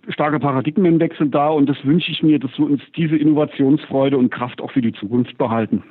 starker 0.10 0.40
Paradigmenwechsel 0.40 1.30
da 1.30 1.50
und 1.50 1.68
das 1.68 1.78
wünsche 1.84 2.12
ich 2.12 2.24
mir, 2.24 2.40
dass 2.40 2.52
wir 2.58 2.66
uns 2.66 2.82
diese 2.96 3.18
Innovationsfreude 3.18 4.18
und 4.18 4.32
Kraft 4.32 4.62
auch 4.62 4.72
für 4.72 4.82
die 4.82 4.94
Zukunft 4.94 5.38
behalten. 5.38 5.84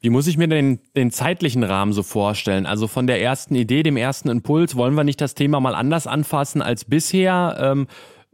Wie 0.00 0.10
muss 0.10 0.26
ich 0.26 0.36
mir 0.36 0.48
den, 0.48 0.80
den 0.94 1.10
zeitlichen 1.10 1.62
Rahmen 1.62 1.94
so 1.94 2.02
vorstellen? 2.02 2.66
Also 2.66 2.88
von 2.88 3.06
der 3.06 3.22
ersten 3.22 3.54
Idee, 3.54 3.82
dem 3.82 3.96
ersten 3.96 4.28
Impuls, 4.28 4.76
wollen 4.76 4.94
wir 4.94 5.04
nicht 5.04 5.20
das 5.20 5.34
Thema 5.34 5.60
mal 5.60 5.74
anders 5.74 6.06
anfassen 6.06 6.60
als 6.60 6.84
bisher? 6.84 7.56
Ähm, 7.58 7.86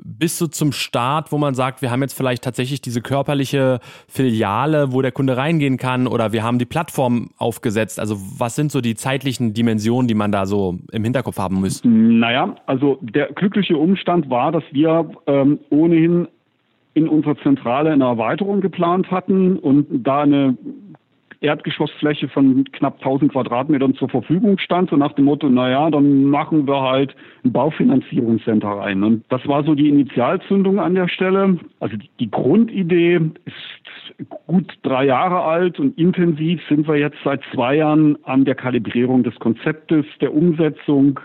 bis 0.04 0.38
so 0.38 0.46
zum 0.46 0.72
Start, 0.72 1.32
wo 1.32 1.38
man 1.38 1.54
sagt, 1.54 1.82
wir 1.82 1.90
haben 1.90 2.02
jetzt 2.02 2.14
vielleicht 2.14 2.44
tatsächlich 2.44 2.80
diese 2.80 3.00
körperliche 3.00 3.80
Filiale, 4.08 4.92
wo 4.92 5.02
der 5.02 5.12
Kunde 5.12 5.36
reingehen 5.36 5.76
kann 5.76 6.06
oder 6.06 6.32
wir 6.32 6.42
haben 6.42 6.58
die 6.58 6.64
Plattform 6.64 7.30
aufgesetzt. 7.36 7.98
Also 8.00 8.16
was 8.38 8.56
sind 8.56 8.72
so 8.72 8.80
die 8.80 8.94
zeitlichen 8.94 9.54
Dimensionen, 9.54 10.08
die 10.08 10.14
man 10.14 10.32
da 10.32 10.46
so 10.46 10.78
im 10.92 11.04
Hinterkopf 11.04 11.38
haben 11.38 11.60
müsste? 11.60 11.88
Naja, 11.88 12.56
also 12.66 12.98
der 13.00 13.32
glückliche 13.32 13.76
Umstand 13.76 14.30
war, 14.30 14.52
dass 14.52 14.64
wir 14.72 15.10
ähm, 15.26 15.58
ohnehin 15.70 16.28
in 16.94 17.08
unserer 17.08 17.36
Zentrale 17.38 17.92
eine 17.92 18.04
Erweiterung 18.04 18.60
geplant 18.60 19.10
hatten 19.10 19.58
und 19.58 19.86
da 20.06 20.22
eine 20.22 20.56
Erdgeschossfläche 21.42 22.28
von 22.28 22.64
knapp 22.72 22.98
1000 22.98 23.32
Quadratmetern 23.32 23.94
zur 23.94 24.08
Verfügung 24.08 24.58
stand, 24.58 24.90
so 24.90 24.96
nach 24.96 25.12
dem 25.12 25.24
Motto, 25.24 25.48
naja, 25.48 25.90
dann 25.90 26.24
machen 26.24 26.66
wir 26.66 26.80
halt 26.82 27.16
ein 27.44 27.52
Baufinanzierungscenter 27.52 28.68
rein. 28.68 29.02
Und 29.02 29.24
das 29.30 29.46
war 29.48 29.64
so 29.64 29.74
die 29.74 29.88
Initialzündung 29.88 30.78
an 30.78 30.94
der 30.94 31.08
Stelle. 31.08 31.58
Also 31.80 31.96
die 32.18 32.30
Grundidee 32.30 33.20
ist 33.46 34.28
gut 34.46 34.70
drei 34.82 35.06
Jahre 35.06 35.42
alt 35.42 35.80
und 35.80 35.96
intensiv 35.98 36.60
sind 36.68 36.86
wir 36.86 36.96
jetzt 36.96 37.18
seit 37.24 37.40
zwei 37.54 37.76
Jahren 37.76 38.22
an 38.24 38.44
der 38.44 38.54
Kalibrierung 38.54 39.22
des 39.22 39.34
Konzeptes, 39.38 40.04
der 40.20 40.34
Umsetzung 40.34 41.20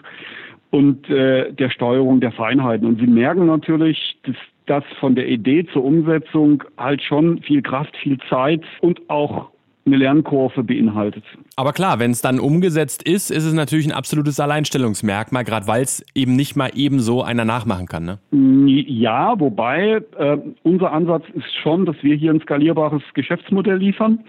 und 0.69 1.10
äh, 1.10 1.51
der 1.51 1.69
Steuerung 1.69 2.21
der 2.21 2.32
Feinheiten. 2.32 2.88
Und 2.88 2.99
Sie 2.99 3.08
merken 3.08 3.47
natürlich, 3.47 4.17
dass 4.23 4.36
das 4.65 4.84
von 4.99 5.15
der 5.15 5.28
Idee 5.28 5.65
zur 5.73 5.84
Umsetzung 5.84 6.63
halt 6.78 7.01
schon 7.01 7.41
viel 7.41 7.62
Kraft, 7.62 7.95
viel 7.97 8.17
Zeit 8.30 8.63
und 8.82 9.10
auch 9.10 9.51
eine 9.86 9.98
Lernkurve 9.98 10.63
beinhaltet. 10.63 11.24
Aber 11.56 11.71
klar, 11.71 12.00
wenn 12.00 12.12
es 12.12 12.21
dann 12.21 12.39
umgesetzt 12.39 13.04
ist, 13.04 13.30
ist 13.30 13.45
es 13.45 13.54
natürlich 13.54 13.86
ein 13.86 13.91
absolutes 13.91 14.39
Alleinstellungsmerkmal, 14.39 15.43
gerade 15.43 15.67
weil 15.67 15.84
es 15.84 16.04
eben 16.15 16.36
nicht 16.36 16.56
mal 16.56 16.71
eben 16.74 17.00
so 17.00 17.21
einer 17.21 17.45
nachmachen 17.45 17.86
kann. 17.86 18.06
Ne? 18.06 18.17
Ja, 18.88 19.39
wobei 19.39 20.02
äh, 20.17 20.38
unser 20.63 20.91
Ansatz 20.91 21.24
ist 21.34 21.54
schon, 21.62 21.86
dass 21.86 21.95
wir 22.02 22.15
hier 22.15 22.32
ein 22.32 22.41
skalierbares 22.41 23.04
Geschäftsmodell 23.13 23.78
liefern. 23.78 24.19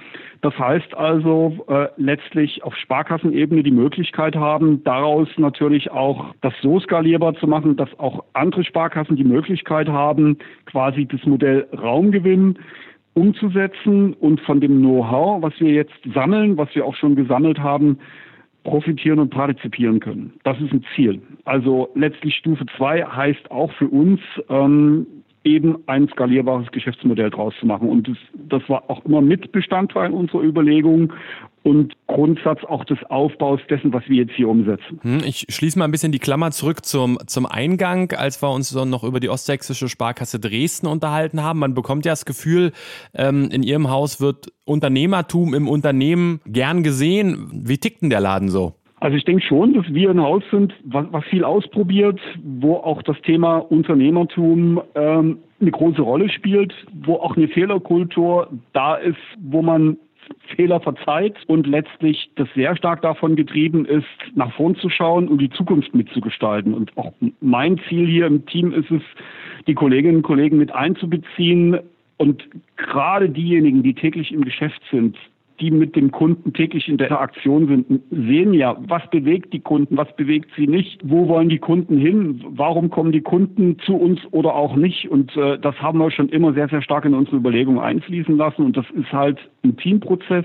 Das 0.42 0.56
heißt 0.58 0.94
also 0.94 1.64
äh, 1.68 1.88
letztlich 1.96 2.62
auf 2.62 2.76
Sparkassenebene 2.76 3.62
die 3.62 3.70
Möglichkeit 3.70 4.36
haben, 4.36 4.84
daraus 4.84 5.28
natürlich 5.38 5.90
auch 5.90 6.34
das 6.42 6.52
so 6.62 6.78
skalierbar 6.80 7.34
zu 7.34 7.46
machen, 7.46 7.76
dass 7.76 7.88
auch 7.98 8.24
andere 8.34 8.62
Sparkassen 8.62 9.16
die 9.16 9.24
Möglichkeit 9.24 9.88
haben, 9.88 10.36
quasi 10.66 11.06
das 11.06 11.24
Modell 11.24 11.66
Raumgewinn 11.72 12.58
umzusetzen 13.16 14.12
und 14.12 14.40
von 14.42 14.60
dem 14.60 14.80
Know-how, 14.80 15.42
was 15.42 15.58
wir 15.58 15.72
jetzt 15.72 15.94
sammeln, 16.14 16.58
was 16.58 16.68
wir 16.74 16.84
auch 16.84 16.94
schon 16.94 17.16
gesammelt 17.16 17.58
haben, 17.58 17.98
profitieren 18.62 19.18
und 19.18 19.30
partizipieren 19.30 20.00
können. 20.00 20.34
Das 20.44 20.60
ist 20.60 20.72
ein 20.72 20.84
Ziel. 20.94 21.22
Also 21.44 21.88
letztlich 21.94 22.34
Stufe 22.36 22.66
2 22.76 23.04
heißt 23.04 23.50
auch 23.50 23.72
für 23.72 23.88
uns, 23.88 24.20
ähm, 24.50 25.06
eben 25.46 25.76
ein 25.86 26.08
skalierbares 26.08 26.70
Geschäftsmodell 26.72 27.30
draus 27.30 27.54
zu 27.60 27.66
machen. 27.66 27.88
Und 27.88 28.08
das, 28.08 28.16
das 28.34 28.68
war 28.68 28.90
auch 28.90 29.04
immer 29.04 29.20
mit 29.22 29.52
Bestandteil 29.52 30.10
unserer 30.10 30.42
Überlegungen 30.42 31.12
und 31.62 31.94
Grundsatz 32.06 32.62
auch 32.64 32.84
des 32.84 32.98
Aufbaus 33.08 33.60
dessen, 33.70 33.92
was 33.92 34.02
wir 34.08 34.16
jetzt 34.16 34.34
hier 34.34 34.48
umsetzen. 34.48 35.00
Hm, 35.02 35.22
ich 35.24 35.46
schließe 35.48 35.78
mal 35.78 35.86
ein 35.86 35.90
bisschen 35.90 36.12
die 36.12 36.18
Klammer 36.18 36.50
zurück 36.50 36.84
zum, 36.84 37.18
zum 37.26 37.46
Eingang, 37.46 38.12
als 38.12 38.42
wir 38.42 38.50
uns 38.50 38.74
noch 38.74 39.04
über 39.04 39.20
die 39.20 39.28
Ostsächsische 39.28 39.88
Sparkasse 39.88 40.38
Dresden 40.38 40.86
unterhalten 40.86 41.42
haben. 41.42 41.60
Man 41.60 41.74
bekommt 41.74 42.04
ja 42.04 42.12
das 42.12 42.24
Gefühl, 42.24 42.72
ähm, 43.14 43.48
in 43.50 43.62
Ihrem 43.62 43.88
Haus 43.88 44.20
wird 44.20 44.52
Unternehmertum 44.64 45.54
im 45.54 45.68
Unternehmen 45.68 46.40
gern 46.44 46.82
gesehen. 46.82 47.48
Wie 47.52 47.78
tickt 47.78 48.02
denn 48.02 48.10
der 48.10 48.20
Laden 48.20 48.48
so? 48.48 48.74
Also 49.06 49.18
ich 49.18 49.24
denke 49.24 49.44
schon, 49.44 49.72
dass 49.72 49.84
wir 49.94 50.10
ein 50.10 50.20
Haus 50.20 50.42
sind, 50.50 50.74
was, 50.82 51.24
viel 51.26 51.44
ausprobiert, 51.44 52.18
wo 52.42 52.74
auch 52.74 53.02
das 53.02 53.16
Thema 53.20 53.58
Unternehmertum 53.58 54.82
ähm, 54.96 55.38
eine 55.60 55.70
große 55.70 56.02
Rolle 56.02 56.28
spielt, 56.28 56.74
wo 57.04 57.14
auch 57.14 57.36
eine 57.36 57.46
Fehlerkultur 57.46 58.50
da 58.72 58.96
ist, 58.96 59.20
wo 59.38 59.62
man 59.62 59.96
Fehler 60.56 60.80
verzeiht 60.80 61.36
und 61.46 61.68
letztlich 61.68 62.32
das 62.34 62.48
sehr 62.56 62.76
stark 62.76 63.00
davon 63.02 63.36
getrieben 63.36 63.86
ist, 63.86 64.08
nach 64.34 64.52
vorn 64.54 64.74
zu 64.74 64.90
schauen 64.90 65.28
und 65.28 65.40
die 65.40 65.50
Zukunft 65.50 65.94
mitzugestalten. 65.94 66.74
Und 66.74 66.90
auch 66.98 67.12
mein 67.40 67.78
Ziel 67.88 68.08
hier 68.08 68.26
im 68.26 68.44
Team 68.46 68.72
ist 68.72 68.90
es, 68.90 69.02
die 69.68 69.74
Kolleginnen 69.74 70.16
und 70.16 70.22
Kollegen 70.22 70.58
mit 70.58 70.74
einzubeziehen 70.74 71.78
und 72.16 72.42
gerade 72.76 73.28
diejenigen, 73.30 73.84
die 73.84 73.94
täglich 73.94 74.32
im 74.32 74.44
Geschäft 74.44 74.82
sind, 74.90 75.16
die 75.60 75.70
mit 75.70 75.96
dem 75.96 76.10
Kunden 76.10 76.52
täglich 76.52 76.88
in 76.88 76.98
der 76.98 77.08
Interaktion 77.08 77.66
sind, 77.66 78.02
sehen 78.10 78.52
ja, 78.52 78.76
was 78.88 79.08
bewegt 79.10 79.52
die 79.52 79.60
Kunden, 79.60 79.96
was 79.96 80.14
bewegt 80.16 80.50
sie 80.56 80.66
nicht, 80.66 81.00
wo 81.04 81.28
wollen 81.28 81.48
die 81.48 81.58
Kunden 81.58 81.98
hin, 81.98 82.44
warum 82.50 82.90
kommen 82.90 83.12
die 83.12 83.22
Kunden 83.22 83.78
zu 83.80 83.96
uns 83.96 84.20
oder 84.32 84.54
auch 84.54 84.76
nicht. 84.76 85.08
Und 85.10 85.36
äh, 85.36 85.58
das 85.58 85.74
haben 85.80 85.98
wir 85.98 86.10
schon 86.10 86.28
immer 86.28 86.52
sehr, 86.52 86.68
sehr 86.68 86.82
stark 86.82 87.04
in 87.04 87.14
unsere 87.14 87.36
Überlegungen 87.36 87.78
einfließen 87.78 88.36
lassen. 88.36 88.64
Und 88.64 88.76
das 88.76 88.86
ist 88.90 89.12
halt 89.12 89.38
ein 89.64 89.76
Teamprozess 89.76 90.44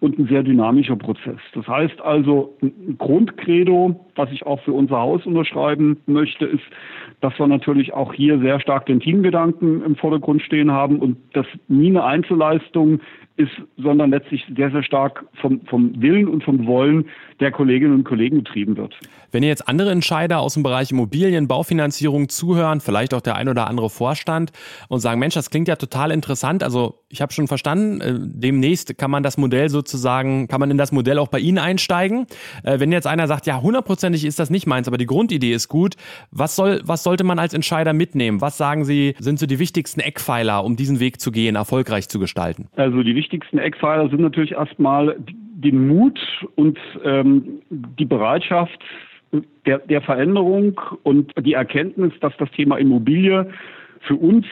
und 0.00 0.18
ein 0.18 0.26
sehr 0.26 0.42
dynamischer 0.42 0.96
Prozess. 0.96 1.38
Das 1.54 1.66
heißt 1.66 2.00
also, 2.00 2.56
ein 2.62 2.96
Grundcredo, 2.98 4.04
was 4.16 4.30
ich 4.32 4.44
auch 4.44 4.60
für 4.62 4.72
unser 4.72 4.98
Haus 4.98 5.24
unterschreiben 5.26 5.96
möchte, 6.06 6.44
ist, 6.44 6.64
dass 7.20 7.38
wir 7.38 7.46
natürlich 7.46 7.94
auch 7.94 8.12
hier 8.12 8.38
sehr 8.40 8.60
stark 8.60 8.86
den 8.86 9.00
Teamgedanken 9.00 9.82
im 9.84 9.96
Vordergrund 9.96 10.42
stehen 10.42 10.72
haben 10.72 10.98
und 10.98 11.16
dass 11.34 11.46
nie 11.68 11.90
eine 11.90 12.04
Einzelleistung 12.04 13.00
ist, 13.42 13.52
sondern 13.76 14.10
letztlich 14.10 14.44
sehr, 14.56 14.70
sehr 14.70 14.82
stark 14.82 15.24
vom, 15.34 15.60
vom 15.66 16.00
Willen 16.00 16.28
und 16.28 16.42
vom 16.44 16.66
Wollen 16.66 17.08
der 17.40 17.50
Kolleginnen 17.50 17.94
und 17.94 18.04
Kollegen 18.04 18.42
betrieben 18.42 18.76
wird. 18.76 18.96
Wenn 19.32 19.42
ihr 19.42 19.48
jetzt 19.48 19.66
andere 19.66 19.90
Entscheider 19.90 20.40
aus 20.40 20.54
dem 20.54 20.62
Bereich 20.62 20.90
Immobilien, 20.90 21.48
Baufinanzierung 21.48 22.28
zuhören, 22.28 22.80
vielleicht 22.80 23.14
auch 23.14 23.22
der 23.22 23.34
ein 23.36 23.48
oder 23.48 23.66
andere 23.66 23.88
Vorstand 23.88 24.52
und 24.88 25.00
sagen, 25.00 25.18
Mensch, 25.18 25.34
das 25.34 25.48
klingt 25.48 25.68
ja 25.68 25.76
total 25.76 26.10
interessant. 26.10 26.62
Also 26.62 27.00
ich 27.08 27.22
habe 27.22 27.32
schon 27.32 27.48
verstanden, 27.48 28.00
äh, 28.00 28.14
demnächst 28.18 28.96
kann 28.98 29.10
man 29.10 29.22
das 29.22 29.38
Modell 29.38 29.70
sozusagen, 29.70 30.48
kann 30.48 30.60
man 30.60 30.70
in 30.70 30.76
das 30.76 30.92
Modell 30.92 31.18
auch 31.18 31.28
bei 31.28 31.38
Ihnen 31.38 31.58
einsteigen. 31.58 32.26
Äh, 32.62 32.78
wenn 32.78 32.92
jetzt 32.92 33.06
einer 33.06 33.26
sagt, 33.26 33.46
ja, 33.46 33.62
hundertprozentig 33.62 34.26
ist 34.26 34.38
das 34.38 34.50
nicht 34.50 34.66
meins, 34.66 34.86
aber 34.86 34.98
die 34.98 35.06
Grundidee 35.06 35.52
ist 35.52 35.68
gut, 35.68 35.94
was 36.30 36.54
soll, 36.54 36.82
was 36.84 37.02
sollte 37.02 37.24
man 37.24 37.38
als 37.38 37.54
Entscheider 37.54 37.94
mitnehmen? 37.94 38.42
Was 38.42 38.58
sagen 38.58 38.84
Sie, 38.84 39.14
sind 39.18 39.38
so 39.38 39.46
die 39.46 39.58
wichtigsten 39.58 40.00
Eckpfeiler, 40.00 40.62
um 40.62 40.76
diesen 40.76 41.00
Weg 41.00 41.20
zu 41.20 41.32
gehen, 41.32 41.56
erfolgreich 41.56 42.08
zu 42.10 42.18
gestalten? 42.18 42.68
Also 42.76 43.02
die 43.02 43.14
wichtigsten 43.14 43.56
Eckpfeiler 43.58 44.10
sind 44.10 44.20
natürlich 44.20 44.52
erstmal 44.52 45.16
den 45.62 45.88
Mut 45.88 46.18
und 46.56 46.78
ähm, 47.04 47.62
die 47.70 48.04
Bereitschaft 48.04 48.78
der, 49.66 49.78
der 49.78 50.02
Veränderung 50.02 50.80
und 51.02 51.32
die 51.40 51.54
Erkenntnis, 51.54 52.12
dass 52.20 52.36
das 52.38 52.50
Thema 52.50 52.76
Immobilie 52.76 53.50
für 54.00 54.16
uns 54.16 54.46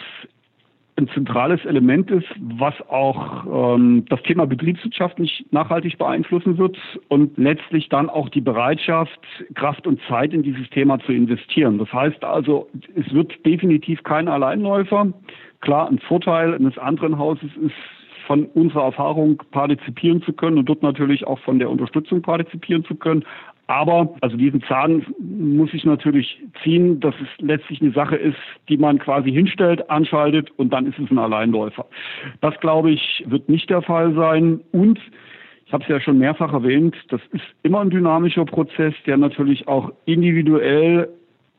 ein 1.01 1.09
zentrales 1.09 1.65
Element 1.65 2.11
ist, 2.11 2.29
was 2.39 2.75
auch 2.89 3.75
ähm, 3.77 4.05
das 4.09 4.23
Thema 4.23 4.47
Betriebswirtschaft 4.47 5.19
nicht 5.19 5.51
nachhaltig 5.53 5.97
beeinflussen 5.99 6.59
wird 6.59 6.77
und 7.09 7.37
letztlich 7.39 7.89
dann 7.89 8.11
auch 8.11 8.29
die 8.29 8.41
Bereitschaft, 8.41 9.19
Kraft 9.55 9.87
und 9.87 10.01
Zeit 10.09 10.33
in 10.33 10.43
dieses 10.43 10.69
Thema 10.71 10.99
zu 11.01 11.13
investieren. 11.13 11.79
Das 11.79 11.93
heißt 11.93 12.23
also, 12.23 12.69
es 12.95 13.13
wird 13.15 13.45
definitiv 13.47 14.03
kein 14.03 14.29
Alleinläufer. 14.29 15.13
Klar, 15.61 15.89
ein 15.89 15.99
Vorteil 16.01 16.55
eines 16.55 16.77
anderen 16.79 17.19
Hauses 17.19 17.51
ist 17.63 17.75
von 18.27 18.45
unserer 18.55 18.85
Erfahrung 18.85 19.43
partizipieren 19.51 20.23
zu 20.23 20.33
können 20.33 20.59
und 20.59 20.69
dort 20.69 20.83
natürlich 20.83 21.27
auch 21.27 21.41
von 21.41 21.59
der 21.59 21.71
Unterstützung 21.71 22.23
partizipieren 22.23 22.85
zu 22.85 22.95
können. 22.95 23.25
Aber, 23.71 24.13
also 24.21 24.37
diesen 24.37 24.65
Zahn 24.65 25.07
muss 25.21 25.73
ich 25.73 25.85
natürlich 25.85 26.43
ziehen, 26.65 26.99
dass 26.99 27.15
es 27.23 27.29
letztlich 27.39 27.81
eine 27.81 27.93
Sache 27.93 28.17
ist, 28.17 28.37
die 28.69 28.77
man 28.77 28.99
quasi 28.99 29.31
hinstellt, 29.31 29.89
anschaltet 29.89 30.51
und 30.57 30.73
dann 30.73 30.87
ist 30.87 30.99
es 30.99 31.09
ein 31.09 31.19
Alleinläufer. 31.19 31.87
Das, 32.41 32.59
glaube 32.59 32.91
ich, 32.91 33.25
wird 33.29 33.49
nicht 33.49 33.71
der 33.71 33.81
Fall 33.81 34.13
sein. 34.15 34.59
Und 34.73 34.99
ich 35.67 35.73
habe 35.73 35.85
es 35.85 35.89
ja 35.89 36.01
schon 36.01 36.19
mehrfach 36.19 36.53
erwähnt, 36.53 36.97
das 37.11 37.21
ist 37.31 37.45
immer 37.63 37.79
ein 37.79 37.91
dynamischer 37.91 38.45
Prozess, 38.45 38.93
der 39.07 39.17
natürlich 39.17 39.69
auch 39.69 39.93
individuell 40.05 41.09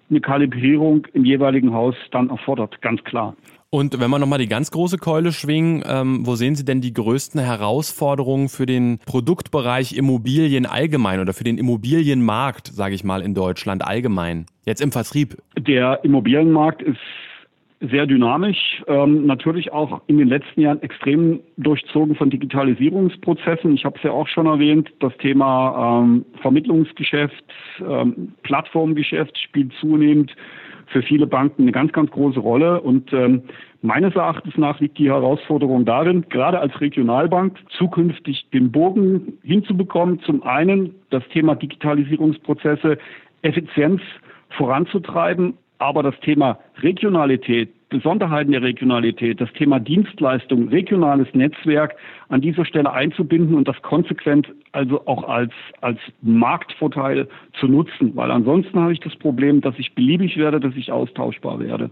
eine 0.09 0.19
Kalibrierung 0.19 1.07
im 1.13 1.23
jeweiligen 1.23 1.73
Haus 1.73 1.95
dann 2.11 2.29
erfordert, 2.29 2.81
ganz 2.81 3.01
klar. 3.05 3.37
Und 3.73 3.97
wenn 4.01 4.09
wir 4.09 4.19
nochmal 4.19 4.39
die 4.39 4.49
ganz 4.49 4.69
große 4.69 4.97
Keule 4.97 5.31
schwingen, 5.31 5.81
ähm, 5.87 6.27
wo 6.27 6.35
sehen 6.35 6.55
Sie 6.55 6.65
denn 6.65 6.81
die 6.81 6.93
größten 6.93 7.39
Herausforderungen 7.39 8.49
für 8.49 8.65
den 8.65 8.99
Produktbereich 9.05 9.95
Immobilien 9.95 10.65
allgemein 10.65 11.21
oder 11.21 11.31
für 11.31 11.45
den 11.45 11.57
Immobilienmarkt, 11.57 12.67
sage 12.67 12.95
ich 12.95 13.05
mal, 13.05 13.21
in 13.21 13.33
Deutschland 13.33 13.87
allgemein? 13.87 14.45
Jetzt 14.65 14.81
im 14.81 14.91
Vertrieb. 14.91 15.37
Der 15.57 16.03
Immobilienmarkt 16.03 16.81
ist 16.81 16.99
sehr 17.79 18.05
dynamisch, 18.05 18.83
ähm, 18.87 19.25
natürlich 19.25 19.71
auch 19.71 20.01
in 20.07 20.17
den 20.17 20.27
letzten 20.27 20.59
Jahren 20.59 20.81
extrem 20.81 21.39
durchzogen 21.55 22.15
von 22.15 22.29
Digitalisierungsprozessen. 22.29 23.73
Ich 23.73 23.85
habe 23.85 23.95
es 23.95 24.03
ja 24.03 24.11
auch 24.11 24.27
schon 24.27 24.47
erwähnt, 24.47 24.89
das 24.99 25.15
Thema 25.17 26.01
ähm, 26.03 26.25
Vermittlungsgeschäft, 26.41 27.45
ähm, 27.79 28.33
Plattformgeschäft 28.43 29.37
spielt 29.39 29.71
zunehmend 29.79 30.35
für 30.91 31.01
viele 31.01 31.27
Banken 31.27 31.63
eine 31.63 31.71
ganz, 31.71 31.91
ganz 31.91 32.11
große 32.11 32.39
Rolle. 32.39 32.81
Und 32.81 33.11
ähm, 33.13 33.43
meines 33.81 34.15
Erachtens 34.15 34.57
nach 34.57 34.79
liegt 34.79 34.97
die 34.97 35.09
Herausforderung 35.09 35.85
darin, 35.85 36.25
gerade 36.29 36.59
als 36.59 36.79
Regionalbank 36.79 37.57
zukünftig 37.77 38.47
den 38.53 38.71
Bogen 38.71 39.39
hinzubekommen. 39.43 40.19
Zum 40.21 40.43
einen 40.43 40.95
das 41.09 41.23
Thema 41.29 41.55
Digitalisierungsprozesse, 41.55 42.97
Effizienz 43.41 44.01
voranzutreiben, 44.57 45.57
aber 45.81 46.03
das 46.03 46.17
Thema 46.19 46.59
Regionalität, 46.81 47.69
Besonderheiten 47.89 48.51
der 48.51 48.61
Regionalität, 48.61 49.41
das 49.41 49.51
Thema 49.53 49.79
Dienstleistung, 49.79 50.69
regionales 50.69 51.27
Netzwerk 51.33 51.95
an 52.29 52.39
dieser 52.39 52.65
Stelle 52.65 52.93
einzubinden 52.93 53.55
und 53.55 53.67
das 53.67 53.81
konsequent 53.81 54.47
also 54.73 55.05
auch 55.07 55.27
als, 55.27 55.51
als 55.81 55.99
Marktvorteil 56.21 57.27
zu 57.59 57.67
nutzen. 57.67 58.15
Weil 58.15 58.29
ansonsten 58.31 58.79
habe 58.79 58.93
ich 58.93 58.99
das 58.99 59.15
Problem, 59.15 59.59
dass 59.59 59.77
ich 59.79 59.93
beliebig 59.95 60.37
werde, 60.37 60.59
dass 60.59 60.75
ich 60.75 60.91
austauschbar 60.91 61.59
werde. 61.59 61.89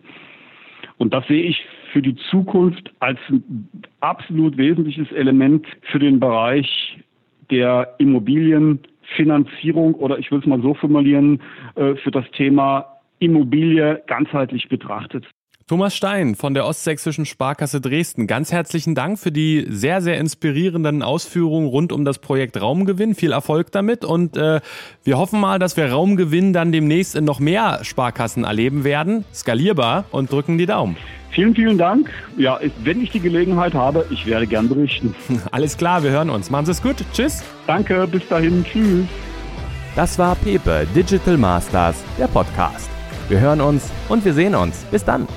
Und 0.97 1.13
das 1.13 1.25
sehe 1.28 1.43
ich 1.43 1.65
für 1.91 2.04
die 2.04 2.15
Zukunft 2.30 2.91
als 2.99 3.19
ein 3.30 3.67
absolut 4.02 4.56
wesentliches 4.58 5.12
Element 5.12 5.65
für 5.91 5.99
den 5.99 6.19
Bereich 6.19 6.99
der 7.49 7.95
Immobilienfinanzierung 7.97 9.95
oder 9.95 10.19
ich 10.19 10.30
will 10.32 10.39
es 10.39 10.45
mal 10.45 10.62
so 10.62 10.75
formulieren, 10.75 11.41
äh, 11.75 11.95
für 11.95 12.12
das 12.12 12.30
Thema 12.32 12.98
Immobilie 13.19 14.01
ganzheitlich 14.08 14.69
betrachtet. 14.69 15.25
Thomas 15.69 15.95
Stein 15.95 16.34
von 16.34 16.55
der 16.55 16.65
Ostsächsischen 16.65 17.27
Sparkasse 17.27 17.79
Dresden, 17.79 18.25
ganz 18.25 18.51
herzlichen 18.51 18.95
Dank 18.95 19.19
für 19.19 19.32
die 19.32 19.67
sehr, 19.69 20.01
sehr 20.01 20.17
inspirierenden 20.17 21.03
Ausführungen 21.03 21.67
rund 21.67 21.91
um 21.91 22.05
das 22.05 22.17
Projekt 22.17 22.60
Raumgewinn. 22.60 23.13
Viel 23.13 23.34
Erfolg 23.34 23.71
damit 23.71 24.03
und 24.03 24.36
äh, 24.36 24.62
wir 25.03 25.17
hoffen 25.19 25.39
mal, 25.39 25.60
dass 25.60 25.77
wir 25.77 25.91
Raumgewinn 25.91 26.53
dann 26.53 26.71
demnächst 26.71 27.15
in 27.15 27.23
noch 27.23 27.39
mehr 27.39 27.84
Sparkassen 27.84 28.45
erleben 28.45 28.84
werden, 28.84 29.25
skalierbar 29.32 30.05
und 30.10 30.32
drücken 30.32 30.58
die 30.58 30.65
Daumen. 30.65 30.97
Vielen, 31.29 31.53
vielen 31.53 31.77
Dank. 31.77 32.10
Ja, 32.36 32.60
wenn 32.84 33.03
ich 33.03 33.12
die 33.12 33.19
Gelegenheit 33.19 33.75
habe, 33.75 34.08
ich 34.10 34.25
werde 34.25 34.47
gern 34.47 34.69
berichten. 34.69 35.13
Alles 35.51 35.77
klar, 35.77 36.01
wir 36.01 36.10
hören 36.10 36.32
uns. 36.32 36.49
Machen 36.49 36.65
Sie 36.65 36.71
es 36.71 36.82
gut. 36.82 36.95
Tschüss. 37.13 37.43
Danke, 37.67 38.08
bis 38.08 38.27
dahin. 38.27 38.65
Tschüss. 38.65 39.05
Das 39.95 40.17
war 40.17 40.36
Pepe 40.36 40.88
Digital 40.95 41.38
Masters, 41.38 42.03
der 42.17 42.27
Podcast. 42.27 42.89
Wir 43.29 43.39
hören 43.39 43.61
uns 43.61 43.83
und 44.09 44.25
wir 44.25 44.33
sehen 44.33 44.55
uns. 44.55 44.77
Bis 44.89 45.05
dann. 45.05 45.27